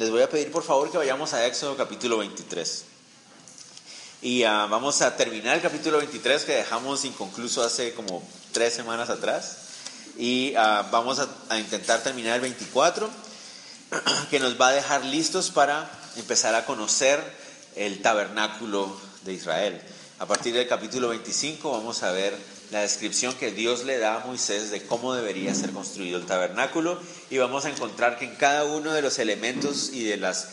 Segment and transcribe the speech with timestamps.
[0.00, 2.84] les voy a pedir por favor que vayamos a Éxodo capítulo 23.
[4.22, 9.10] Y ah, vamos a terminar el capítulo 23 que dejamos inconcluso hace como tres semanas
[9.10, 9.58] atrás.
[10.16, 13.10] Y ah, vamos a, a intentar terminar el 24,
[14.30, 17.22] que nos va a dejar listos para empezar a conocer
[17.76, 19.82] el tabernáculo de Israel.
[20.18, 22.34] A partir del capítulo 25 vamos a ver
[22.70, 27.00] la descripción que Dios le da a Moisés de cómo debería ser construido el tabernáculo
[27.28, 30.48] y vamos a encontrar que en cada uno de los elementos y de las...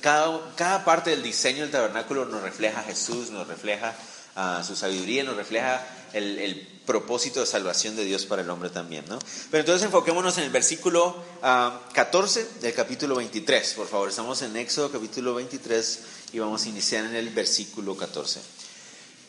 [0.00, 3.94] cada, cada, parte del diseño del tabernáculo nos refleja a Jesús, nos refleja
[4.34, 8.70] a su sabiduría, nos refleja el, el, propósito de salvación de Dios para el hombre
[8.70, 9.04] también.
[9.08, 9.18] ¿no?
[9.50, 14.08] Pero entonces enfoquémonos en el versículo 14 del capítulo 23, por favor.
[14.08, 16.00] Estamos en Éxodo capítulo 23
[16.32, 18.40] y vamos a iniciar en el versículo 14.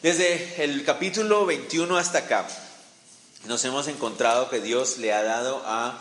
[0.04, 2.48] Desde el capítulo 21 hasta acá,
[3.46, 6.00] nos hemos encontrado que Dios le ha dado a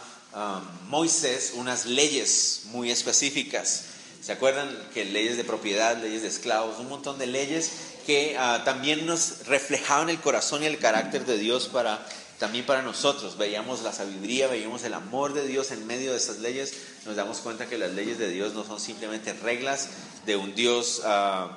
[0.88, 3.84] Moisés unas leyes muy específicas.
[4.20, 7.70] ¿Se acuerdan que leyes de propiedad, leyes de esclavos, un montón de leyes
[8.05, 12.06] que uh, también nos reflejaban el corazón y el carácter de Dios para
[12.39, 13.39] también para nosotros?
[13.39, 16.74] Veíamos la sabiduría, veíamos el amor de Dios en medio de esas leyes.
[17.06, 19.89] Nos damos cuenta que las leyes de Dios no son simplemente reglas
[20.27, 21.48] de un Dios uh,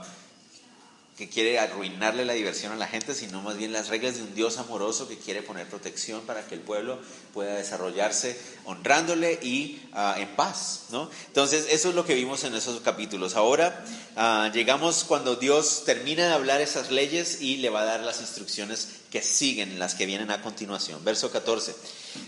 [1.20, 4.34] que quiere arruinarle la diversión a la gente, sino más bien las reglas de un
[4.36, 6.98] Dios amoroso que quiere poner protección para que el pueblo
[7.34, 11.10] pueda desarrollarse honrándole y uh, en paz, ¿no?
[11.28, 13.36] Entonces, eso es lo que vimos en esos capítulos.
[13.36, 13.84] Ahora
[14.16, 18.22] uh, llegamos cuando Dios termina de hablar esas leyes y le va a dar las
[18.22, 21.04] instrucciones que siguen, las que vienen a continuación.
[21.04, 21.76] Verso 14.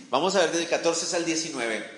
[0.10, 1.90] Vamos a ver desde el 14 al 19.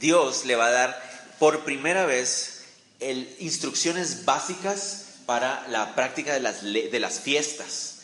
[0.00, 2.64] Dios le va a dar por primera vez
[2.98, 7.98] el, instrucciones básicas para la práctica de las, de las fiestas.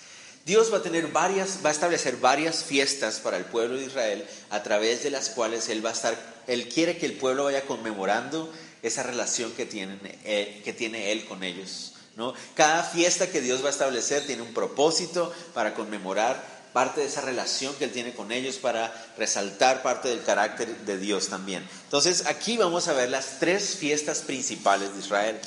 [0.44, 4.24] Dios va a tener varias, va a establecer varias fiestas para el pueblo de Israel
[4.50, 6.16] a través de las cuales Él va a estar,
[6.46, 8.48] Él quiere que el pueblo vaya conmemorando
[8.80, 11.94] esa relación que, tienen, eh, que tiene Él con ellos.
[12.14, 12.32] ¿no?
[12.54, 16.40] Cada fiesta que Dios va a establecer tiene un propósito para conmemorar
[16.72, 20.96] parte de esa relación que Él tiene con ellos, para resaltar parte del carácter de
[20.96, 21.68] Dios también.
[21.86, 25.40] Entonces aquí vamos a ver las tres fiestas principales de Israel.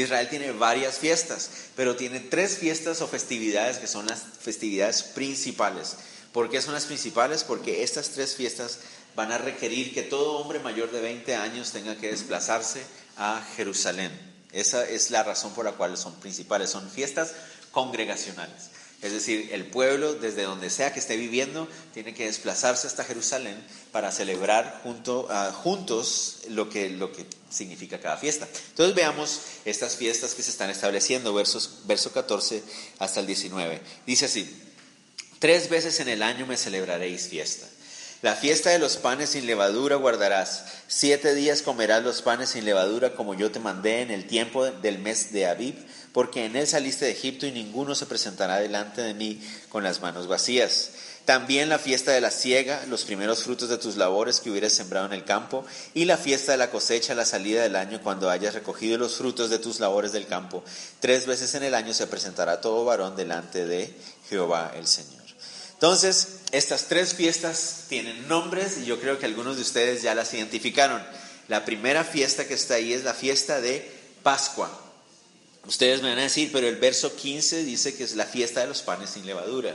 [0.00, 5.96] Israel tiene varias fiestas, pero tiene tres fiestas o festividades que son las festividades principales.
[6.32, 7.44] ¿Por qué son las principales?
[7.44, 8.80] Porque estas tres fiestas
[9.14, 12.82] van a requerir que todo hombre mayor de 20 años tenga que desplazarse
[13.16, 14.12] a Jerusalén.
[14.52, 16.70] Esa es la razón por la cual son principales.
[16.70, 17.32] Son fiestas
[17.70, 18.70] congregacionales.
[19.02, 23.62] Es decir, el pueblo, desde donde sea que esté viviendo, tiene que desplazarse hasta Jerusalén
[23.92, 28.48] para celebrar uh, juntos lo que, lo que significa cada fiesta.
[28.70, 32.62] Entonces veamos estas fiestas que se están estableciendo, versos, verso 14
[32.98, 33.82] hasta el 19.
[34.06, 34.50] Dice así,
[35.40, 37.66] tres veces en el año me celebraréis fiesta.
[38.22, 40.64] La fiesta de los panes sin levadura guardarás.
[40.88, 44.98] Siete días comerás los panes sin levadura como yo te mandé en el tiempo del
[44.98, 45.76] mes de Abib
[46.16, 49.38] porque en él saliste de Egipto y ninguno se presentará delante de mí
[49.68, 50.92] con las manos vacías.
[51.26, 55.04] También la fiesta de la siega, los primeros frutos de tus labores que hubieras sembrado
[55.04, 58.54] en el campo, y la fiesta de la cosecha, la salida del año, cuando hayas
[58.54, 60.64] recogido los frutos de tus labores del campo.
[61.00, 63.94] Tres veces en el año se presentará todo varón delante de
[64.30, 65.22] Jehová el Señor.
[65.74, 70.32] Entonces, estas tres fiestas tienen nombres y yo creo que algunos de ustedes ya las
[70.32, 71.02] identificaron.
[71.48, 73.86] La primera fiesta que está ahí es la fiesta de
[74.22, 74.85] Pascua.
[75.66, 78.68] Ustedes me van a decir, pero el verso 15 dice que es la fiesta de
[78.68, 79.74] los panes sin levadura.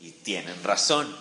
[0.00, 1.14] Y tienen razón.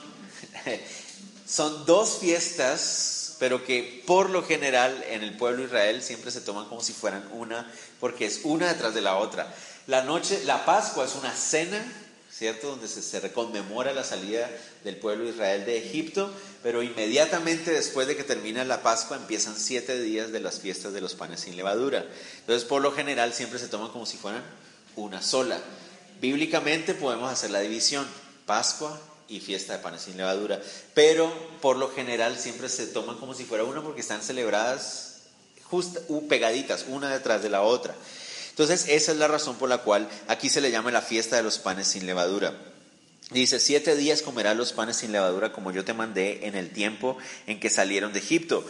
[1.47, 6.41] Son dos fiestas, pero que por lo general en el pueblo de Israel siempre se
[6.41, 9.53] toman como si fueran una, porque es una detrás de la otra.
[9.88, 12.04] La noche, la Pascua es una cena
[12.38, 12.68] ¿cierto?
[12.68, 14.50] Donde se, se conmemora la salida
[14.84, 16.31] del pueblo de Israel de Egipto,
[16.62, 21.01] pero inmediatamente después de que termina la Pascua empiezan siete días de las fiestas de
[21.01, 22.06] los panes sin levadura.
[22.40, 24.44] Entonces, por lo general, siempre se toman como si fueran
[24.97, 25.59] una sola.
[26.19, 28.06] Bíblicamente podemos hacer la división,
[28.46, 30.62] Pascua y fiesta de panes sin levadura,
[30.94, 31.31] pero
[31.62, 35.22] por lo general siempre se toman como si fuera una porque están celebradas
[35.64, 35.97] just,
[36.29, 37.96] pegaditas, una detrás de la otra.
[38.55, 41.43] Entonces, esa es la razón por la cual aquí se le llama la fiesta de
[41.43, 42.55] los panes sin levadura.
[43.29, 47.17] Dice, siete días comerás los panes sin levadura como yo te mandé en el tiempo
[47.47, 48.66] en que salieron de Egipto.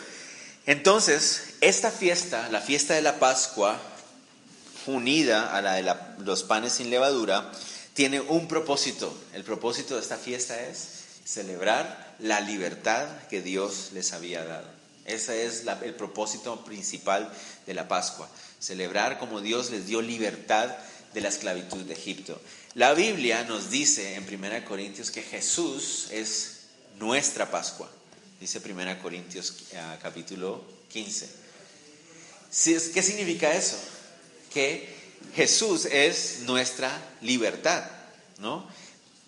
[0.66, 3.80] Entonces, esta fiesta, la fiesta de la Pascua,
[4.88, 5.96] unida a la de
[6.26, 7.52] los panes sin levadura,
[7.94, 9.16] tiene un propósito.
[9.34, 10.88] El propósito de esta fiesta es
[11.26, 14.66] celebrar la libertad que Dios les había dado.
[15.06, 17.32] Ese es el propósito principal
[17.66, 18.30] de la Pascua
[18.66, 20.76] celebrar como Dios les dio libertad
[21.14, 22.40] de la esclavitud de Egipto.
[22.74, 26.62] La Biblia nos dice en 1 Corintios que Jesús es
[26.98, 27.90] nuestra Pascua.
[28.40, 31.30] dice 1 Corintios ah, capítulo 15.
[32.94, 33.78] ¿Qué significa eso?
[34.54, 34.96] Que
[35.36, 36.92] Jesús es nuestra
[37.22, 37.84] libertad,
[38.40, 38.68] ¿no?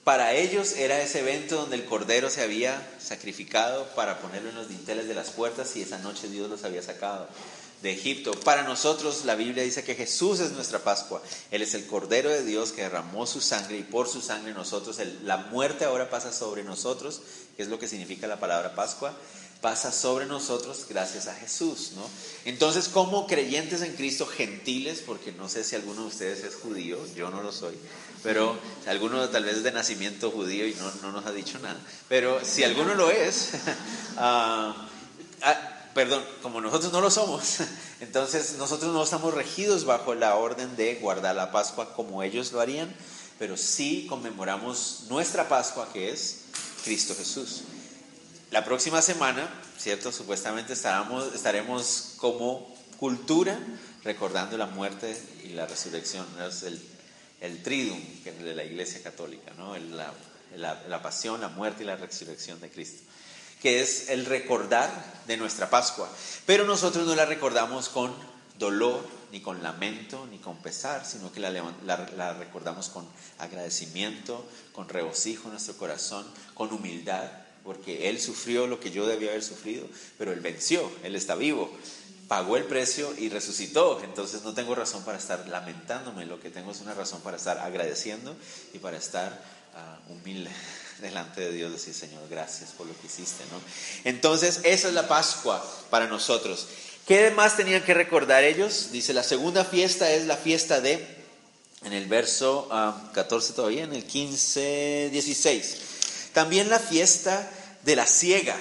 [0.07, 4.69] Para ellos era ese evento donde el cordero se había sacrificado para ponerlo en los
[4.69, 7.27] dinteles de las puertas y esa noche Dios los había sacado
[7.81, 8.31] de Egipto.
[8.31, 11.21] Para nosotros la Biblia dice que Jesús es nuestra Pascua.
[11.51, 14.97] Él es el Cordero de Dios que derramó su sangre y por su sangre nosotros,
[15.25, 17.21] la muerte ahora pasa sobre nosotros,
[17.57, 19.13] que es lo que significa la palabra Pascua,
[19.61, 22.03] pasa sobre nosotros gracias a Jesús, ¿no?
[22.45, 26.97] Entonces, como creyentes en Cristo gentiles, porque no sé si alguno de ustedes es judío,
[27.15, 27.75] yo no lo soy,
[28.23, 31.79] pero alguno tal vez es de nacimiento judío y no, no nos ha dicho nada,
[32.07, 33.51] pero si alguno lo es,
[34.17, 34.87] ah,
[35.93, 37.57] perdón, como nosotros no lo somos,
[37.99, 42.61] entonces nosotros no estamos regidos bajo la orden de guardar la Pascua como ellos lo
[42.61, 42.95] harían,
[43.39, 46.41] pero sí conmemoramos nuestra Pascua que es
[46.83, 47.63] Cristo Jesús.
[48.51, 50.11] La próxima semana, ¿cierto?
[50.11, 53.59] Supuestamente estaremos, como cultura
[54.03, 56.81] recordando la muerte y la resurrección, es el,
[57.41, 59.77] el triduum de la Iglesia Católica, ¿no?
[59.77, 60.13] la,
[60.55, 63.03] la pasión, la muerte y la resurrección de Cristo
[63.61, 64.89] que es el recordar
[65.25, 66.09] de nuestra Pascua.
[66.45, 68.13] Pero nosotros no la recordamos con
[68.57, 73.07] dolor, ni con lamento, ni con pesar, sino que la, recordamos con
[73.39, 77.29] agradecimiento, con regocijo en nuestro corazón, con humildad,
[77.67, 79.85] porque Él sufrió lo que yo debía haber sufrido,
[80.17, 81.69] pero Él venció, Él está vivo,
[82.29, 84.01] pagó el precio y resucitó.
[84.05, 87.59] Entonces no tengo razón para estar lamentándome, lo que tengo es una razón para estar
[87.59, 88.37] agradeciendo
[88.73, 89.37] y para estar
[89.75, 90.49] ah, humilde
[91.01, 93.43] delante de Dios, decir, Señor, gracias por lo que hiciste.
[94.05, 96.69] Entonces, esa es la Pascua para nosotros.
[97.05, 98.93] ¿Qué más tenían que recordar ellos?
[98.93, 101.05] Dice, la segunda fiesta es la fiesta de,
[101.83, 102.69] en el verso
[103.13, 105.77] 14 ah, todavía, en el 15, 16.
[106.31, 107.51] También la fiesta
[107.87, 108.55] de la siega,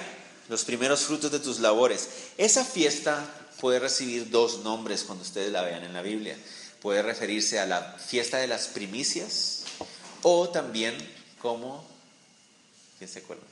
[0.47, 2.07] los primeros frutos de tus labores.
[2.37, 3.29] Esa fiesta
[3.59, 6.37] puede recibir dos nombres cuando ustedes la vean en la Biblia.
[6.81, 9.63] Puede referirse a la fiesta de las primicias
[10.23, 10.95] o también
[11.39, 11.85] como
[12.97, 13.43] ¿Quién se acuerda?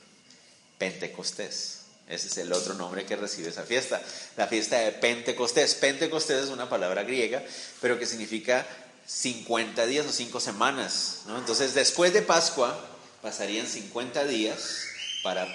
[0.78, 1.82] Pentecostés.
[2.08, 4.00] Ese es el otro nombre que recibe esa fiesta.
[4.36, 5.74] La fiesta de Pentecostés.
[5.74, 7.42] Pentecostés es una palabra griega,
[7.80, 8.66] pero que significa
[9.06, 11.22] 50 días o 5 semanas.
[11.28, 12.78] Entonces, después de Pascua,
[13.22, 14.86] pasarían 50 días
[15.22, 15.46] para,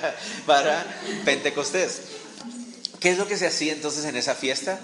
[0.46, 0.84] para
[1.24, 2.00] Pentecostés.
[3.00, 4.78] ¿Qué es lo que se hacía entonces en esa fiesta?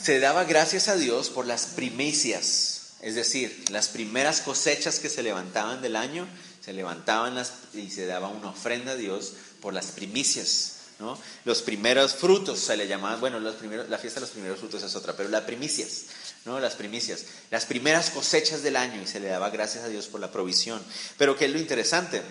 [0.00, 5.24] Se daba gracias a Dios por las primicias es decir, las primeras cosechas que se
[5.24, 6.26] levantaban del año,
[6.64, 10.74] se levantaban las, y se daba una ofrenda a Dios por las primicias.
[11.00, 11.18] ¿no?
[11.44, 14.84] Los primeros frutos se le llamaban, bueno, los primeros, la fiesta de los primeros frutos
[14.84, 16.02] es otra, pero las primicias,
[16.44, 16.60] ¿no?
[16.60, 20.20] Las primicias, las primeras cosechas del año y se le daba gracias a Dios por
[20.20, 20.80] la provisión.
[21.18, 22.22] Pero ¿qué es lo interesante?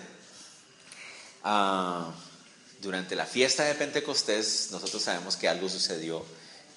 [1.44, 2.12] Ah,
[2.80, 6.24] durante la fiesta de Pentecostés nosotros sabemos que algo sucedió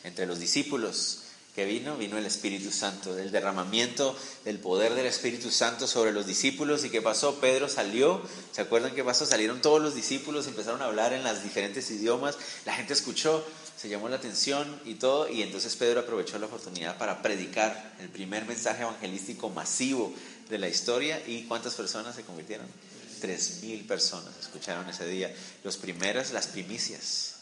[0.04, 1.22] entre los discípulos
[1.56, 6.28] que vino, vino el Espíritu Santo, el derramamiento del poder del Espíritu Santo sobre los
[6.28, 6.84] discípulos.
[6.84, 7.40] ¿Y qué pasó?
[7.40, 8.22] Pedro salió,
[8.52, 9.26] ¿se acuerdan qué pasó?
[9.26, 13.46] Salieron todos los discípulos, empezaron a hablar en las diferentes idiomas, la gente escuchó,
[13.78, 18.10] se llamó la atención y todo, y entonces Pedro aprovechó la oportunidad para predicar el
[18.10, 20.14] primer mensaje evangelístico masivo
[20.50, 21.22] de la historia.
[21.26, 22.68] ¿Y cuántas personas se convirtieron?
[23.20, 25.34] Tres mil personas escucharon ese día.
[25.64, 27.36] Los primeros, las primicias,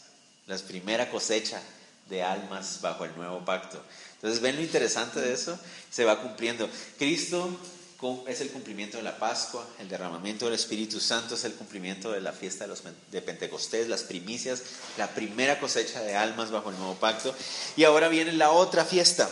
[0.46, 1.60] la primera cosecha
[2.08, 3.82] de almas bajo el nuevo pacto.
[4.14, 5.58] Entonces, ¿ven lo interesante de eso?
[5.90, 6.68] Se va cumpliendo.
[6.98, 7.58] Cristo
[8.26, 12.20] es el cumplimiento de la Pascua, el derramamiento del Espíritu Santo es el cumplimiento de
[12.20, 14.62] la fiesta de, los, de Pentecostés, las primicias,
[14.98, 17.34] la primera cosecha de almas bajo el nuevo pacto.
[17.76, 19.30] Y ahora viene la otra fiesta,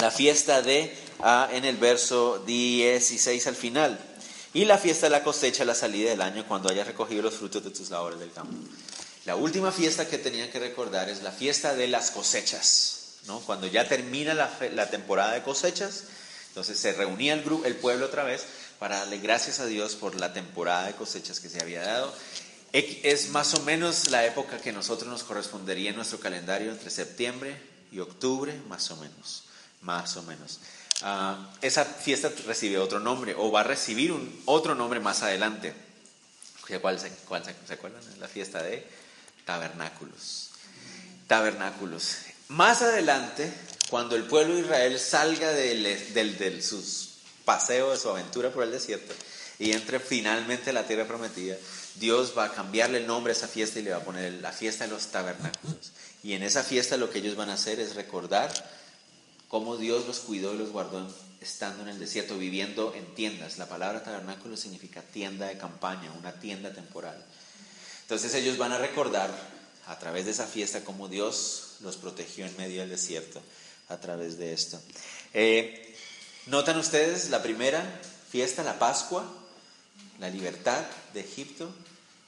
[0.00, 4.15] la fiesta de, ah, en el verso 16 al final.
[4.56, 7.62] Y la fiesta de la cosecha, la salida del año, cuando hayas recogido los frutos
[7.62, 8.56] de tus labores del campo.
[9.26, 13.40] La última fiesta que tenían que recordar es la fiesta de las cosechas, ¿no?
[13.40, 16.04] Cuando ya termina la, temporada de cosechas,
[16.48, 18.46] entonces se reunía el, el pueblo otra vez
[18.78, 22.10] para darle gracias a Dios por la temporada de cosechas que se había dado.
[22.72, 27.60] Es más o menos la época que nosotros nos correspondería en nuestro calendario entre septiembre
[27.92, 29.42] y octubre, más o menos,
[29.82, 30.60] más o menos.
[31.02, 35.74] Ah, esa fiesta recibe otro nombre o va a recibir un, otro nombre más adelante.
[36.80, 36.98] ¿Cuál,
[37.28, 38.02] cuál se acuerdan?
[38.18, 38.86] La fiesta de
[39.44, 40.50] tabernáculos.
[41.26, 42.16] Tabernáculos.
[42.48, 43.52] Más adelante,
[43.90, 45.82] cuando el pueblo de Israel salga del,
[46.14, 47.10] del, sus
[47.44, 49.14] paseos, de su aventura por el desierto,
[49.58, 51.56] y entre finalmente a la tierra prometida,
[51.94, 54.52] Dios va a cambiarle el nombre a esa fiesta y le va a poner la
[54.52, 55.92] fiesta de los tabernáculos.
[56.22, 58.52] Y en esa fiesta lo que ellos van a hacer es recordar
[59.48, 61.06] cómo Dios los cuidó y los guardó
[61.40, 63.58] estando en el desierto, viviendo en tiendas.
[63.58, 67.24] La palabra tabernáculo significa tienda de campaña, una tienda temporal.
[68.02, 69.30] Entonces ellos van a recordar
[69.86, 73.40] a través de esa fiesta cómo Dios los protegió en medio del desierto
[73.88, 74.80] a través de esto.
[75.32, 75.94] Eh,
[76.46, 78.00] ¿Notan ustedes la primera
[78.30, 79.24] fiesta, la Pascua,
[80.18, 80.84] la libertad
[81.14, 81.72] de Egipto?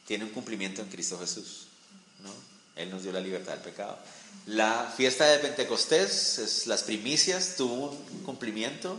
[0.06, 1.66] Tiene un cumplimiento en Cristo Jesús.
[2.22, 2.30] ¿no?
[2.76, 3.98] Él nos dio la libertad del pecado.
[4.46, 8.98] La fiesta de Pentecostés, es las primicias, tuvo un cumplimiento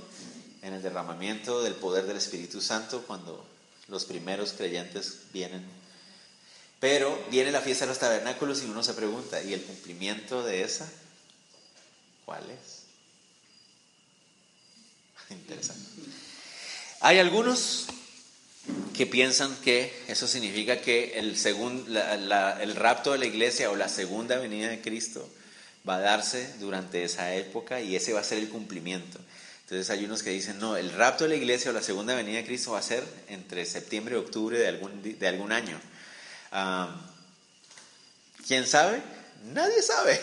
[0.62, 3.43] en el derramamiento del poder del Espíritu Santo cuando
[3.88, 5.65] los primeros creyentes vienen.
[6.79, 10.63] Pero viene la fiesta de los tabernáculos y uno se pregunta, ¿y el cumplimiento de
[10.63, 10.89] esa?
[12.25, 12.83] ¿Cuál es?
[15.31, 15.81] Interesante.
[17.01, 17.88] Hay algunos
[18.95, 24.38] que piensan que eso significa que el, el rapto de la iglesia o la segunda
[24.38, 25.29] venida de Cristo
[25.88, 29.19] va a darse durante esa época y ese va a ser el cumplimiento.
[29.61, 32.38] Entonces hay unos que dicen, no, el rapto de la iglesia o la segunda venida
[32.38, 35.79] de Cristo va a ser entre septiembre y octubre de algún, de algún año.
[38.47, 39.01] ¿Quién sabe?
[39.53, 40.19] Nadie sabe.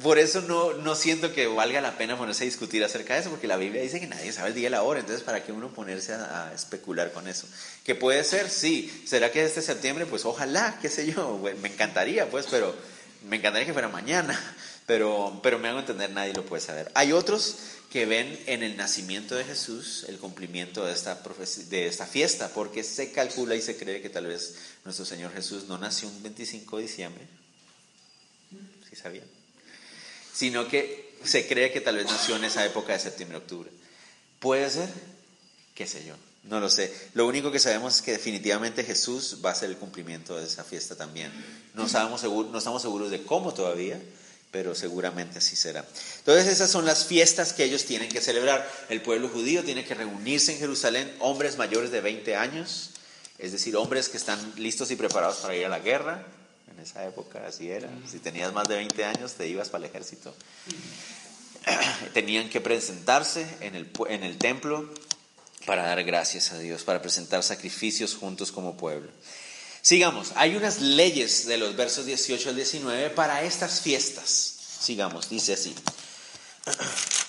[0.00, 3.30] Por eso no, no siento que valga la pena ponerse a discutir acerca de eso,
[3.30, 5.52] porque la Biblia dice que nadie sabe el día y la hora, entonces ¿para qué
[5.52, 7.46] uno ponerse a, especular con eso?
[7.84, 9.04] Que puede ser, sí.
[9.06, 10.06] ¿Será que este septiembre?
[10.06, 12.74] Pues ojalá, qué sé yo, me encantaría, pues, pero
[13.28, 14.38] me encantaría que fuera mañana,
[14.86, 16.90] pero, pero me hago entender, nadie lo puede saber.
[16.94, 17.56] Hay otros
[17.90, 21.22] que ven en el nacimiento de Jesús el cumplimiento de esta,
[21.68, 24.54] de esta fiesta, porque se calcula y se cree que tal vez
[24.86, 27.26] nuestro Señor Jesús no nació un 25 de diciembre.
[28.88, 29.31] ¿Sí sabían?
[30.32, 33.70] Sino que se cree que tal vez nació en esa época de septiembre-octubre.
[34.38, 34.88] ¿Puede ser?
[35.74, 36.14] ¿Qué sé yo?
[36.44, 36.92] No lo sé.
[37.14, 40.64] Lo único que sabemos es que definitivamente Jesús va a ser el cumplimiento de esa
[40.64, 41.32] fiesta también.
[41.74, 44.00] No, sabemos no estamos seguros de cómo todavía,
[44.50, 45.86] pero seguramente así será.
[46.18, 48.68] Entonces esas son las fiestas que ellos tienen que celebrar.
[48.88, 52.90] El pueblo judío tiene que reunirse en Jerusalén, hombres mayores de 20 años,
[53.38, 56.26] es decir, hombres que están listos y preparados para ir a la guerra,
[56.74, 57.88] en esa época así era.
[58.10, 60.34] Si tenías más de 20 años, te ibas para el ejército.
[62.12, 64.92] Tenían que presentarse en el, en el templo
[65.64, 69.10] para dar gracias a Dios, para presentar sacrificios juntos como pueblo.
[69.80, 74.28] Sigamos, hay unas leyes de los versos 18 al 19 para estas fiestas.
[74.80, 75.74] Sigamos, dice así.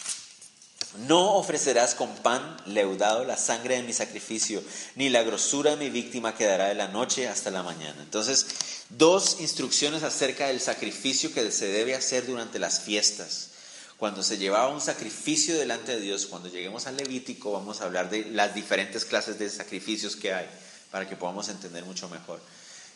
[0.99, 4.61] No ofrecerás con pan leudado la sangre de mi sacrificio,
[4.95, 7.99] ni la grosura de mi víctima quedará de la noche hasta la mañana.
[8.01, 8.45] Entonces,
[8.89, 13.49] dos instrucciones acerca del sacrificio que se debe hacer durante las fiestas.
[13.97, 18.11] Cuando se llevaba un sacrificio delante de Dios, cuando lleguemos al Levítico, vamos a hablar
[18.11, 20.47] de las diferentes clases de sacrificios que hay,
[20.91, 22.39] para que podamos entender mucho mejor.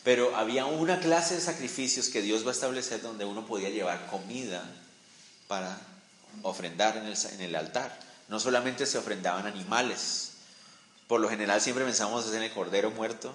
[0.04, 4.06] Pero había una clase de sacrificios que Dios va a establecer donde uno podía llevar
[4.06, 4.62] comida
[5.48, 5.80] para
[6.42, 7.98] ofrendar en el, altar.
[8.28, 10.32] No solamente se ofrendaban animales,
[11.06, 13.34] por lo general siempre pensamos en el cordero muerto,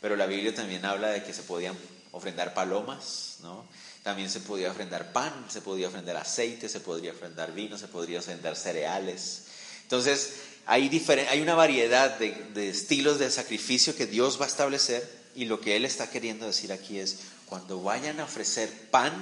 [0.00, 1.76] pero la Biblia también habla de que se podían
[2.12, 3.64] ofrendar palomas, ¿no?
[4.02, 8.18] también se podía ofrendar pan, se podía ofrendar aceite, se podría ofrendar vino, se podría
[8.18, 9.44] ofrendar cereales.
[9.82, 10.34] Entonces,
[10.66, 15.60] hay, hay una variedad de estilos de sacrificio que Dios va a establecer y lo
[15.60, 19.12] que Él está queriendo decir aquí es, cuando vayan a ofrecer pan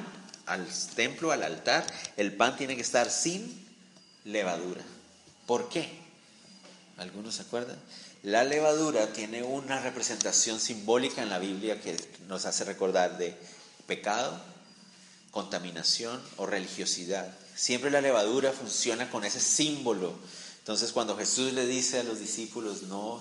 [0.50, 0.66] al
[0.96, 3.66] templo, al altar, el pan tiene que estar sin
[4.24, 4.82] levadura.
[5.46, 5.88] ¿Por qué?
[6.98, 7.78] ¿Algunos se acuerdan?
[8.22, 11.96] La levadura tiene una representación simbólica en la Biblia que
[12.28, 13.34] nos hace recordar de
[13.86, 14.38] pecado,
[15.30, 17.32] contaminación o religiosidad.
[17.54, 20.18] Siempre la levadura funciona con ese símbolo.
[20.58, 23.20] Entonces cuando Jesús le dice a los discípulos, no,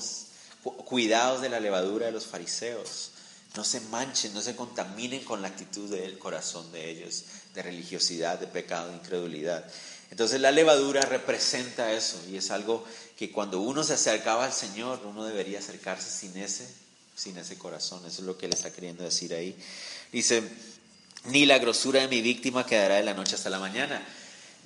[0.63, 3.11] cuidados de la levadura de los fariseos,
[3.55, 8.39] no se manchen, no se contaminen con la actitud del corazón de ellos, de religiosidad,
[8.39, 9.65] de pecado, de incredulidad.
[10.11, 12.83] Entonces la levadura representa eso y es algo
[13.17, 16.67] que cuando uno se acercaba al Señor, uno debería acercarse sin ese,
[17.15, 18.05] sin ese corazón.
[18.05, 19.55] Eso es lo que él está queriendo decir ahí.
[20.11, 20.43] Dice,
[21.25, 24.01] ni la grosura de mi víctima quedará de la noche hasta la mañana.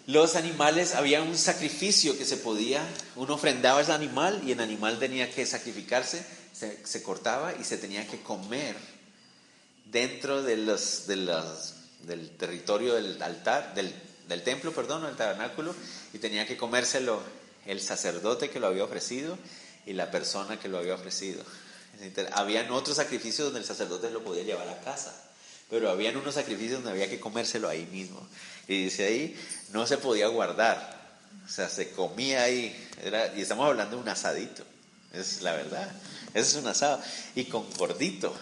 [0.06, 2.86] Los animales, había un sacrificio que se podía,
[3.16, 8.08] uno ofrendaba ese animal y el animal tenía que sacrificarse se, cortaba y se tenía
[8.08, 8.76] que comer
[9.86, 10.56] dentro de
[12.04, 13.94] del territorio del altar, del,
[14.28, 15.74] del templo, perdón, del tabernáculo,
[16.14, 17.22] y tenía que comérselo
[17.66, 19.38] el sacerdote que lo había ofrecido
[19.86, 21.44] y la persona que lo había ofrecido.
[22.34, 25.14] Habían otros sacrificios donde el sacerdote lo podía llevar a casa,
[25.70, 28.26] pero habían unos sacrificios donde había que comérselo ahí mismo.
[28.68, 29.40] Y dice ahí,
[29.72, 32.76] no se podía guardar, o sea, se comía ahí,
[33.36, 34.64] y estamos hablando de un asadito,
[35.14, 35.90] es la verdad.
[36.34, 37.02] Eso es un asado.
[37.36, 38.36] Y con gordito.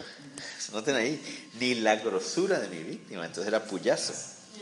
[0.71, 1.21] Noten ahí,
[1.59, 3.25] ni la grosura de mi víctima.
[3.25, 4.13] Entonces era puyazo.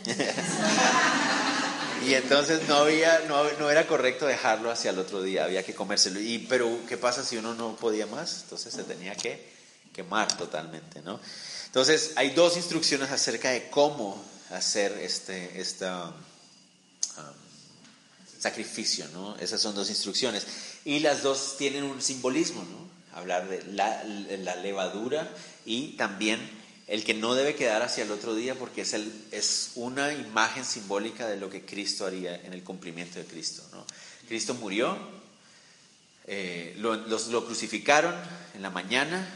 [2.06, 5.76] Y entonces no, había, no, no, era correcto dejarlo hacia el otro día, había que
[5.76, 6.20] comérselo.
[6.20, 8.42] Y, pero, ¿qué pasa si uno no podía más?
[8.44, 9.52] Entonces se tenía que
[9.94, 11.20] quemar totalmente, ¿no?
[11.66, 15.52] Entonces, hay dos instrucciones acerca de cómo hacer este,
[15.82, 16.14] um,
[18.40, 19.36] sacrificio, ¿no?
[19.38, 20.46] Esas son dos instrucciones.
[20.90, 23.16] Y las dos tienen un simbolismo, ¿no?
[23.16, 25.30] Hablar de la, levadura
[25.64, 26.40] y también
[26.88, 31.38] el que no debe quedar hacia el otro día porque es, una imagen simbólica de
[31.38, 33.62] lo que Cristo haría en el cumplimiento de Cristo.
[33.72, 33.86] ¿no?
[34.28, 34.98] Cristo murió,
[36.26, 38.16] eh, lo, lo crucificaron
[38.56, 39.28] en la mañana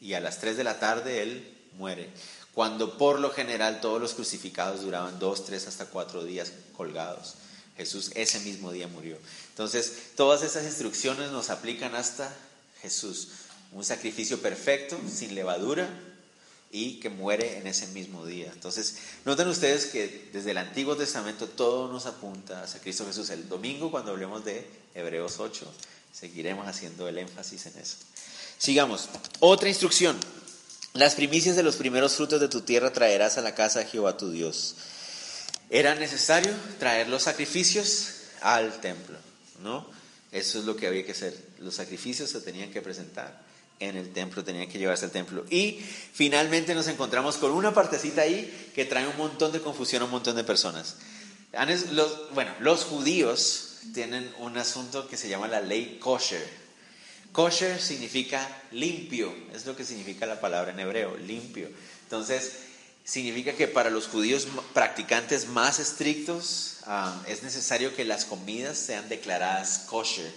[0.00, 2.08] y a las 3 de la tarde Él muere,
[2.54, 7.34] cuando por lo general todos los crucificados duraban dos, tres, hasta cuatro días colgados.
[7.76, 9.18] Jesús ese mismo día murió.
[9.56, 12.30] Entonces, todas esas instrucciones nos aplican hasta
[12.82, 13.28] Jesús.
[13.72, 15.88] Un sacrificio perfecto, sin levadura,
[16.70, 18.50] y que muere en ese mismo día.
[18.52, 23.30] Entonces, noten ustedes que desde el Antiguo Testamento todo nos apunta hacia Cristo Jesús.
[23.30, 25.66] El domingo, cuando hablemos de Hebreos 8,
[26.12, 27.96] seguiremos haciendo el énfasis en eso.
[28.58, 29.08] Sigamos.
[29.40, 30.18] Otra instrucción.
[30.92, 34.18] Las primicias de los primeros frutos de tu tierra traerás a la casa de Jehová
[34.18, 34.74] tu Dios.
[35.70, 39.18] Era necesario traer los sacrificios al templo,
[39.60, 39.88] ¿no?
[40.32, 41.36] Eso es lo que había que hacer.
[41.60, 43.44] Los sacrificios se tenían que presentar
[43.78, 45.44] en el templo, tenían que llevarse al templo.
[45.50, 45.78] Y
[46.12, 50.10] finalmente nos encontramos con una partecita ahí que trae un montón de confusión a un
[50.10, 50.96] montón de personas.
[52.34, 56.44] Bueno, los judíos tienen un asunto que se llama la ley kosher.
[57.32, 61.68] Kosher significa limpio, es lo que significa la palabra en hebreo, limpio.
[62.04, 62.52] Entonces,
[63.06, 69.08] significa que para los judíos practicantes más estrictos ah, es necesario que las comidas sean
[69.08, 70.30] declaradas kosher,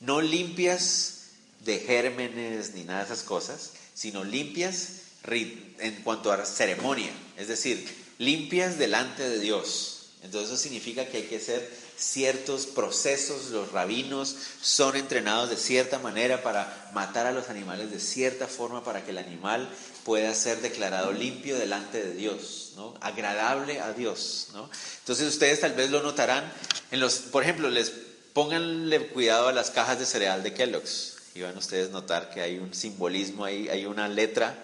[0.00, 1.22] no limpias
[1.64, 4.88] de gérmenes ni nada de esas cosas, sino limpias
[5.24, 7.86] en cuanto a ceremonia, es decir,
[8.18, 9.96] limpias delante de Dios.
[10.22, 15.98] Entonces eso significa que hay que ser ciertos procesos, los rabinos son entrenados de cierta
[15.98, 19.68] manera para matar a los animales de cierta forma para que el animal
[20.04, 22.94] pueda ser declarado limpio delante de Dios, ¿no?
[23.00, 24.48] agradable a Dios.
[24.52, 24.70] ¿no?
[25.00, 26.50] Entonces ustedes tal vez lo notarán,
[26.90, 27.92] en los, por ejemplo, les
[28.32, 32.40] pónganle cuidado a las cajas de cereal de Kellogg's y van ustedes a notar que
[32.40, 34.56] hay un simbolismo ahí, hay una letra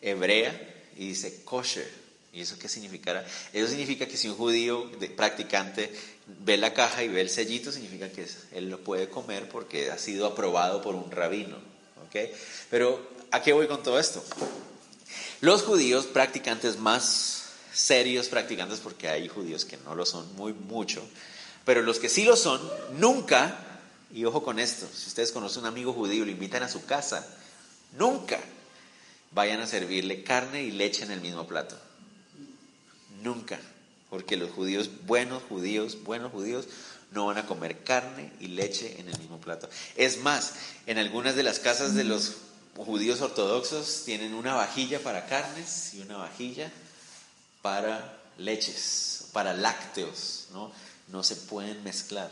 [0.00, 0.52] hebrea
[0.96, 2.02] y dice kosher.
[2.32, 3.26] ¿Y eso qué significará?
[3.52, 5.92] Eso significa que si un judío practicante
[6.26, 9.98] ve la caja y ve el sellito, significa que él lo puede comer porque ha
[9.98, 11.58] sido aprobado por un rabino.
[12.06, 12.32] ¿okay?
[12.70, 14.24] Pero, ¿a qué voy con todo esto?
[15.42, 21.02] Los judíos practicantes más serios practicantes, porque hay judíos que no lo son muy mucho,
[21.64, 22.60] pero los que sí lo son,
[22.92, 23.58] nunca,
[24.14, 26.84] y ojo con esto, si ustedes conocen a un amigo judío, lo invitan a su
[26.84, 27.26] casa,
[27.98, 28.38] nunca
[29.32, 31.76] vayan a servirle carne y leche en el mismo plato.
[33.20, 33.58] Nunca.
[34.10, 36.66] Porque los judíos, buenos judíos, buenos judíos,
[37.10, 39.68] no van a comer carne y leche en el mismo plato.
[39.96, 40.54] Es más,
[40.86, 42.36] en algunas de las casas de los
[42.76, 46.70] judíos ortodoxos tienen una vajilla para carnes y una vajilla
[47.60, 50.72] para leches, para lácteos, ¿no?
[51.08, 52.30] No se pueden mezclar.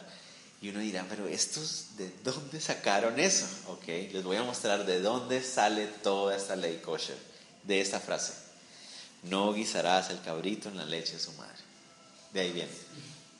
[0.62, 3.46] Y uno dirá, pero estos, ¿de dónde sacaron eso?
[3.68, 7.16] Ok, les voy a mostrar de dónde sale toda esta ley kosher,
[7.64, 8.50] de esta frase
[9.22, 11.58] no guisarás el cabrito en la leche de su madre.
[12.32, 12.70] De ahí viene.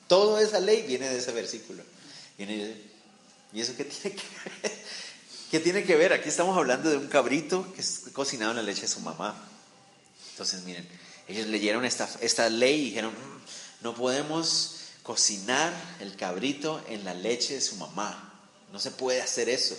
[0.07, 1.83] Toda esa ley viene de ese versículo.
[2.37, 4.23] ¿Y eso qué tiene que
[4.61, 4.71] ver?
[5.51, 6.13] ¿Qué tiene que ver?
[6.13, 9.35] Aquí estamos hablando de un cabrito que es cocinado en la leche de su mamá.
[10.31, 10.87] Entonces, miren,
[11.27, 17.13] ellos leyeron esta, esta ley y dijeron, mm, no podemos cocinar el cabrito en la
[17.13, 18.33] leche de su mamá.
[18.71, 19.77] No se puede hacer eso.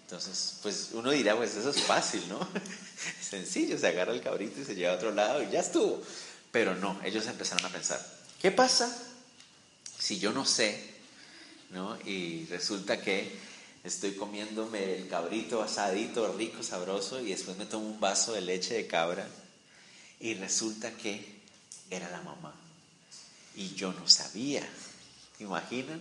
[0.00, 2.48] Entonces, pues uno dirá, pues eso es fácil, ¿no?
[3.20, 6.02] Sencillo, se agarra el cabrito y se lleva a otro lado y ya estuvo.
[6.50, 8.00] Pero no, ellos empezaron a pensar,
[8.40, 8.90] ¿qué pasa
[9.98, 10.94] si yo no sé,
[11.68, 11.98] ¿no?
[12.06, 13.53] Y resulta que
[13.84, 18.74] estoy comiéndome el cabrito asadito, rico, sabroso, y después me tomo un vaso de leche
[18.74, 19.28] de cabra
[20.18, 21.42] y resulta que
[21.90, 22.54] era la mamá.
[23.54, 24.66] Y yo no sabía.
[25.38, 26.00] ¿Imaginan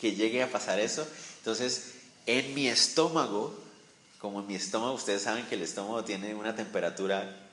[0.00, 1.06] que llegue a pasar eso?
[1.38, 1.94] Entonces,
[2.26, 3.58] en mi estómago,
[4.18, 7.48] como en mi estómago, ustedes saben que el estómago tiene una temperatura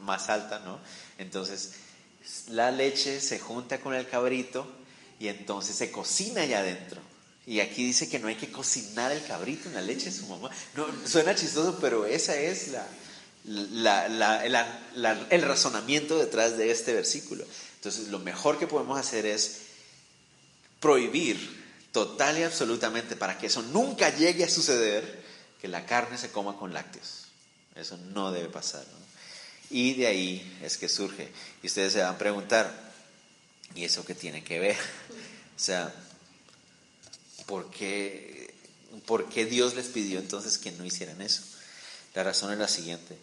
[0.00, 0.78] más alta, ¿no?
[1.18, 1.74] Entonces,
[2.48, 4.66] la leche se junta con el cabrito
[5.20, 7.00] y entonces se cocina allá adentro.
[7.48, 10.26] Y aquí dice que no hay que cocinar el cabrito en la leche de su
[10.26, 10.50] mamá.
[10.74, 12.72] No, suena chistoso, pero esa es
[13.46, 14.44] la,
[15.30, 17.46] el razonamiento detrás de este versículo.
[17.76, 19.60] Entonces, lo mejor que podemos hacer es
[20.78, 21.56] prohibir
[21.90, 25.24] total y absolutamente para que eso nunca llegue a suceder,
[25.58, 27.28] que la carne se coma con lácteos.
[27.74, 28.84] Eso no debe pasar.
[29.70, 31.30] Y de ahí es que surge.
[31.62, 32.88] Y ustedes se van a preguntar,
[33.74, 34.76] ¿Y eso qué tiene que ver?
[35.56, 35.92] O sea,
[37.48, 38.54] ¿por qué,
[39.06, 41.42] ¿por qué Dios les pidió entonces que no hicieran eso?
[42.14, 43.18] La razón es la siguiente.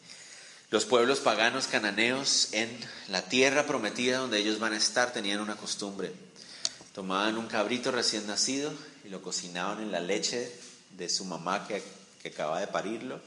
[0.71, 2.69] Los pueblos paganos cananeos en
[3.07, 6.11] la tierra prometida donde ellos van a estar tenían una costumbre.
[6.93, 8.73] Tomaban un cabrito recién nacido
[9.05, 10.51] y lo cocinaban en la leche
[10.97, 11.83] de su mamá que,
[12.23, 13.21] que acaba de parirlo.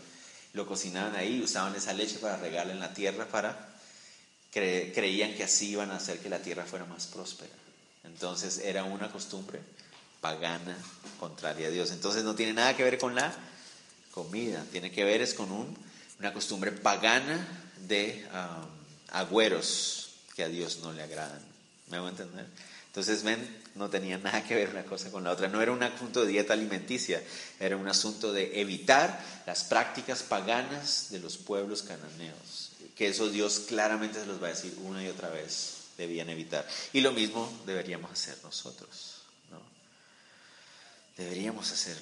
[0.53, 3.69] Lo cocinaban ahí, usaban esa leche para regarla en la tierra para
[4.51, 7.53] creían que así iban a hacer que la tierra fuera más próspera.
[8.03, 9.61] Entonces era una costumbre
[10.21, 10.77] pagana,
[11.19, 11.91] contraria a Dios.
[11.91, 13.33] Entonces no tiene nada que ver con la
[14.13, 15.77] comida, tiene que ver es con un,
[16.19, 17.47] una costumbre pagana
[17.87, 18.67] de um,
[19.11, 21.41] agüeros que a Dios no le agradan.
[21.91, 22.47] ¿Me hago entender?
[22.87, 23.39] Entonces, ven,
[23.75, 25.49] no tenía nada que ver una cosa con la otra.
[25.49, 27.23] No era un asunto de dieta alimenticia,
[27.61, 32.73] era un asunto de evitar las prácticas paganas de los pueblos cananeos.
[32.97, 36.67] Que eso Dios claramente se los va a decir una y otra vez, debían evitar.
[36.93, 39.18] Y lo mismo deberíamos hacer nosotros.
[41.19, 41.97] Deberíamos hacer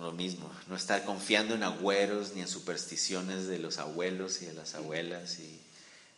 [0.00, 4.54] lo mismo, no estar confiando en agüeros ni en supersticiones de los abuelos y de
[4.54, 5.60] las abuelas y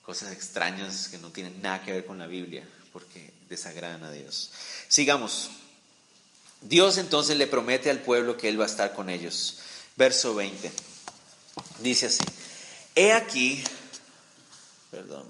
[0.03, 4.53] cosas extrañas que no tienen nada que ver con la Biblia, porque desagradan a Dios.
[4.87, 5.51] Sigamos.
[6.61, 9.59] Dios entonces le promete al pueblo que Él va a estar con ellos.
[9.97, 10.71] Verso 20.
[11.81, 12.23] Dice así,
[12.95, 13.65] he aquí,
[14.93, 15.27] perdón,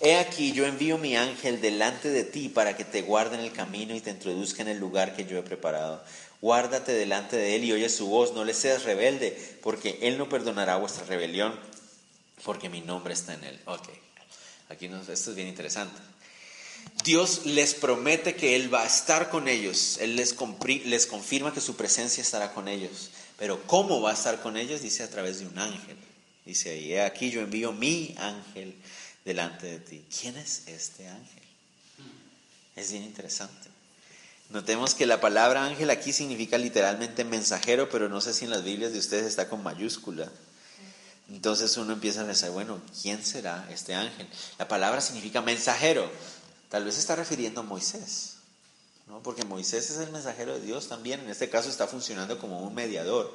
[0.00, 3.52] he aquí yo envío mi ángel delante de ti para que te guarde en el
[3.52, 6.02] camino y te introduzca en el lugar que yo he preparado.
[6.40, 10.28] Guárdate delante de él y oye su voz, no le seas rebelde, porque él no
[10.28, 11.58] perdonará vuestra rebelión,
[12.44, 13.60] porque mi nombre está en él.
[13.66, 13.88] Ok,
[14.70, 16.00] aquí esto es bien interesante.
[17.04, 20.36] Dios les promete que Él va a estar con ellos, Él les,
[20.84, 24.82] les confirma que su presencia estará con ellos, pero ¿cómo va a estar con ellos?
[24.82, 25.96] Dice a través de un ángel.
[26.44, 28.74] Dice ahí, aquí yo envío mi ángel
[29.24, 30.04] delante de ti.
[30.20, 31.42] ¿Quién es este ángel?
[32.76, 33.69] Es bien interesante.
[34.50, 38.64] Notemos que la palabra ángel aquí significa literalmente mensajero, pero no sé si en las
[38.64, 40.28] Biblias de ustedes está con mayúscula.
[41.28, 44.28] Entonces uno empieza a pensar, bueno, ¿quién será este ángel?
[44.58, 46.10] La palabra significa mensajero.
[46.68, 48.36] Tal vez se está refiriendo a Moisés,
[49.06, 49.22] ¿no?
[49.22, 51.20] porque Moisés es el mensajero de Dios también.
[51.20, 53.32] En este caso está funcionando como un mediador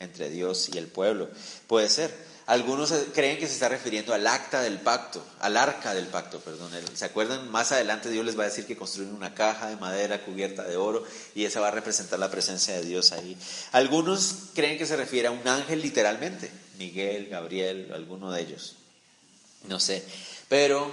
[0.00, 1.30] entre Dios y el pueblo.
[1.66, 2.14] Puede ser.
[2.48, 6.72] Algunos creen que se está refiriendo al acta del pacto, al arca del pacto, perdón.
[6.94, 7.50] ¿Se acuerdan?
[7.50, 10.78] Más adelante Dios les va a decir que construyen una caja de madera cubierta de
[10.78, 13.36] oro y esa va a representar la presencia de Dios ahí.
[13.72, 18.76] Algunos creen que se refiere a un ángel literalmente, Miguel, Gabriel, alguno de ellos.
[19.64, 20.02] No sé.
[20.48, 20.90] Pero,